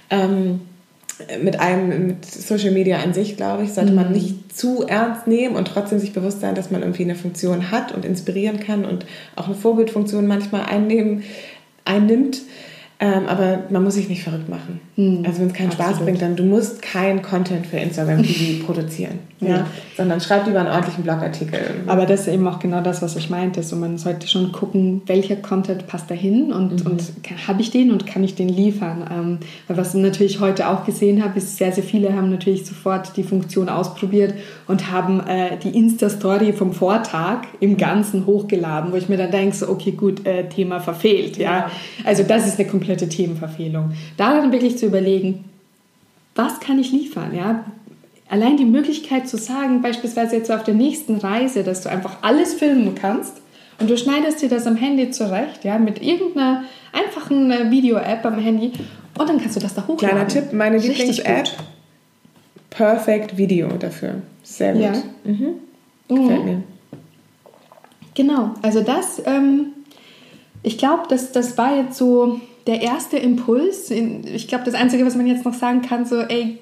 Ähm, 0.08 0.60
mit 1.42 1.60
einem, 1.60 2.06
mit 2.06 2.24
Social 2.24 2.70
Media 2.70 2.98
an 3.00 3.12
sich, 3.12 3.36
glaube 3.36 3.64
ich, 3.64 3.74
sollte 3.74 3.92
man 3.92 4.06
mhm. 4.06 4.14
nicht 4.14 4.56
zu 4.56 4.86
ernst 4.86 5.26
nehmen 5.26 5.54
und 5.54 5.68
trotzdem 5.68 5.98
sich 5.98 6.14
bewusst 6.14 6.40
sein, 6.40 6.54
dass 6.54 6.70
man 6.70 6.80
irgendwie 6.80 7.02
eine 7.02 7.14
Funktion 7.14 7.70
hat 7.70 7.92
und 7.92 8.06
inspirieren 8.06 8.58
kann 8.58 8.86
und 8.86 9.04
auch 9.36 9.44
eine 9.44 9.54
Vorbildfunktion 9.54 10.26
manchmal 10.26 10.62
einnehmen, 10.62 11.22
einnimmt. 11.84 12.40
Ähm, 13.02 13.26
aber 13.28 13.60
man 13.70 13.82
muss 13.82 13.94
sich 13.94 14.10
nicht 14.10 14.22
verrückt 14.22 14.50
machen. 14.50 14.78
Hm, 14.96 15.22
also 15.26 15.40
wenn 15.40 15.48
es 15.48 15.54
keinen 15.54 15.70
absolut. 15.70 15.92
Spaß 15.92 16.04
bringt, 16.04 16.20
dann 16.20 16.36
du 16.36 16.42
musst 16.42 16.82
kein 16.82 17.22
Content 17.22 17.66
für 17.66 17.78
Instagram 17.78 18.22
TV 18.22 18.62
produzieren, 18.66 19.20
ja. 19.40 19.48
ja. 19.48 19.66
sondern 19.96 20.20
schreib 20.20 20.46
lieber 20.46 20.60
einen 20.60 20.68
ordentlichen 20.68 21.04
Blogartikel. 21.04 21.60
Aber 21.86 22.04
das 22.04 22.20
ist 22.20 22.28
eben 22.28 22.46
auch 22.46 22.58
genau 22.58 22.82
das, 22.82 23.00
was 23.00 23.16
ich 23.16 23.30
meinte. 23.30 23.62
So, 23.62 23.76
man 23.76 23.96
sollte 23.96 24.28
schon 24.28 24.52
gucken, 24.52 25.00
welcher 25.06 25.36
Content 25.36 25.86
passt 25.86 26.10
dahin 26.10 26.52
und, 26.52 26.84
mhm. 26.84 26.90
und 26.90 27.02
habe 27.48 27.62
ich 27.62 27.70
den 27.70 27.90
und 27.90 28.06
kann 28.06 28.22
ich 28.22 28.34
den 28.34 28.50
liefern. 28.50 29.08
Ähm, 29.10 29.38
weil 29.66 29.78
was 29.78 29.94
ich 29.94 30.02
natürlich 30.02 30.40
heute 30.40 30.68
auch 30.68 30.84
gesehen 30.84 31.24
habe, 31.24 31.38
ist 31.38 31.56
sehr, 31.56 31.72
sehr 31.72 31.84
viele 31.84 32.14
haben 32.14 32.28
natürlich 32.28 32.66
sofort 32.66 33.16
die 33.16 33.22
Funktion 33.22 33.70
ausprobiert 33.70 34.34
und 34.66 34.90
haben 34.90 35.20
äh, 35.20 35.56
die 35.56 35.70
Insta-Story 35.70 36.52
vom 36.52 36.74
Vortag 36.74 37.44
im 37.60 37.78
Ganzen 37.78 38.26
hochgeladen, 38.26 38.92
wo 38.92 38.96
ich 38.96 39.08
mir 39.08 39.16
dann 39.16 39.30
denke, 39.30 39.56
so, 39.56 39.70
okay, 39.70 39.92
gut, 39.92 40.26
äh, 40.26 40.50
Thema 40.50 40.80
verfehlt. 40.80 41.38
Ja? 41.38 41.50
ja. 41.50 41.70
Also 42.04 42.24
das 42.24 42.46
ist 42.46 42.58
eine 42.60 42.68
komplette 42.68 42.89
komplette 42.90 43.08
Themenverfehlung. 43.08 43.92
Da 44.16 44.34
dann 44.34 44.52
wirklich 44.52 44.78
zu 44.78 44.86
überlegen, 44.86 45.44
was 46.34 46.60
kann 46.60 46.78
ich 46.78 46.90
liefern? 46.90 47.34
Ja? 47.34 47.64
Allein 48.28 48.56
die 48.56 48.64
Möglichkeit 48.64 49.28
zu 49.28 49.36
sagen, 49.36 49.82
beispielsweise 49.82 50.36
jetzt 50.36 50.50
auf 50.50 50.64
der 50.64 50.74
nächsten 50.74 51.16
Reise, 51.16 51.62
dass 51.62 51.82
du 51.82 51.90
einfach 51.90 52.18
alles 52.22 52.54
filmen 52.54 52.94
kannst 52.94 53.40
und 53.78 53.88
du 53.88 53.96
schneidest 53.96 54.42
dir 54.42 54.48
das 54.48 54.66
am 54.66 54.76
Handy 54.76 55.10
zurecht, 55.10 55.64
ja, 55.64 55.78
mit 55.78 56.02
irgendeiner 56.02 56.64
einfachen 56.92 57.50
äh, 57.50 57.70
Video-App 57.70 58.24
am 58.26 58.38
Handy 58.38 58.72
und 59.18 59.28
dann 59.28 59.40
kannst 59.40 59.56
du 59.56 59.60
das 59.60 59.74
da 59.74 59.82
hochladen. 59.86 60.26
Kleiner 60.26 60.28
Tipp, 60.28 60.52
meine 60.52 60.78
Lieblings-App, 60.78 61.48
Perfect 62.70 63.36
Video 63.36 63.68
dafür. 63.78 64.22
Sehr 64.42 64.72
gut. 64.72 64.82
Ja. 64.82 64.92
Mhm. 65.24 65.54
Gefällt 66.08 66.40
mhm. 66.40 66.44
mir. 66.44 66.62
Genau, 68.14 68.54
also 68.62 68.82
das 68.82 69.22
ähm, 69.24 69.72
ich 70.62 70.78
glaube, 70.78 71.04
das, 71.08 71.32
das 71.32 71.56
war 71.56 71.76
jetzt 71.76 71.96
so 71.96 72.40
der 72.66 72.82
erste 72.82 73.16
Impuls. 73.16 73.90
Ich 73.90 74.48
glaube, 74.48 74.64
das 74.64 74.74
Einzige, 74.74 75.06
was 75.06 75.16
man 75.16 75.26
jetzt 75.26 75.44
noch 75.44 75.54
sagen 75.54 75.82
kann, 75.82 76.04
so, 76.04 76.20
ey, 76.20 76.58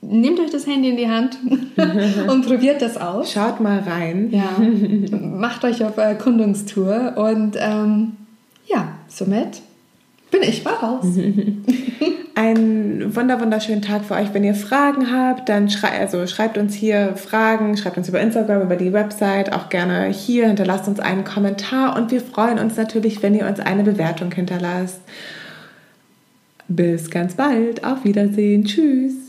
nehmt 0.00 0.38
euch 0.40 0.50
das 0.50 0.66
Handy 0.66 0.90
in 0.90 0.96
die 0.96 1.08
Hand 1.08 1.38
und 2.28 2.46
probiert 2.46 2.82
das 2.82 2.96
aus. 2.96 3.32
Schaut 3.32 3.60
mal 3.60 3.80
rein. 3.80 4.30
Ja, 4.30 4.56
macht 5.18 5.64
euch 5.64 5.84
auf 5.84 5.96
Erkundungstour 5.96 7.14
und 7.16 7.56
ähm, 7.58 8.12
ja, 8.66 8.88
somit 9.08 9.62
bin 10.30 10.42
ich 10.42 10.64
raus. 10.66 11.04
Einen 12.34 13.16
wunder 13.16 13.40
wunderschönen 13.40 13.82
Tag 13.82 14.04
für 14.04 14.14
euch. 14.14 14.32
Wenn 14.32 14.44
ihr 14.44 14.54
Fragen 14.54 15.10
habt, 15.12 15.48
dann 15.48 15.70
schrei 15.70 15.98
also 15.98 16.26
schreibt 16.26 16.56
uns 16.56 16.74
hier 16.74 17.16
Fragen, 17.16 17.76
schreibt 17.76 17.96
uns 17.96 18.08
über 18.08 18.20
Instagram, 18.20 18.62
über 18.62 18.76
die 18.76 18.92
Website, 18.92 19.52
auch 19.52 19.68
gerne 19.68 20.06
hier, 20.06 20.46
hinterlasst 20.46 20.86
uns 20.86 21.00
einen 21.00 21.24
Kommentar 21.24 21.96
und 21.96 22.12
wir 22.12 22.20
freuen 22.20 22.58
uns 22.58 22.76
natürlich, 22.76 23.22
wenn 23.22 23.34
ihr 23.34 23.46
uns 23.46 23.58
eine 23.58 23.82
Bewertung 23.82 24.30
hinterlasst. 24.30 25.00
Bis 26.68 27.10
ganz 27.10 27.34
bald. 27.34 27.82
Auf 27.82 28.04
Wiedersehen. 28.04 28.64
Tschüss. 28.64 29.27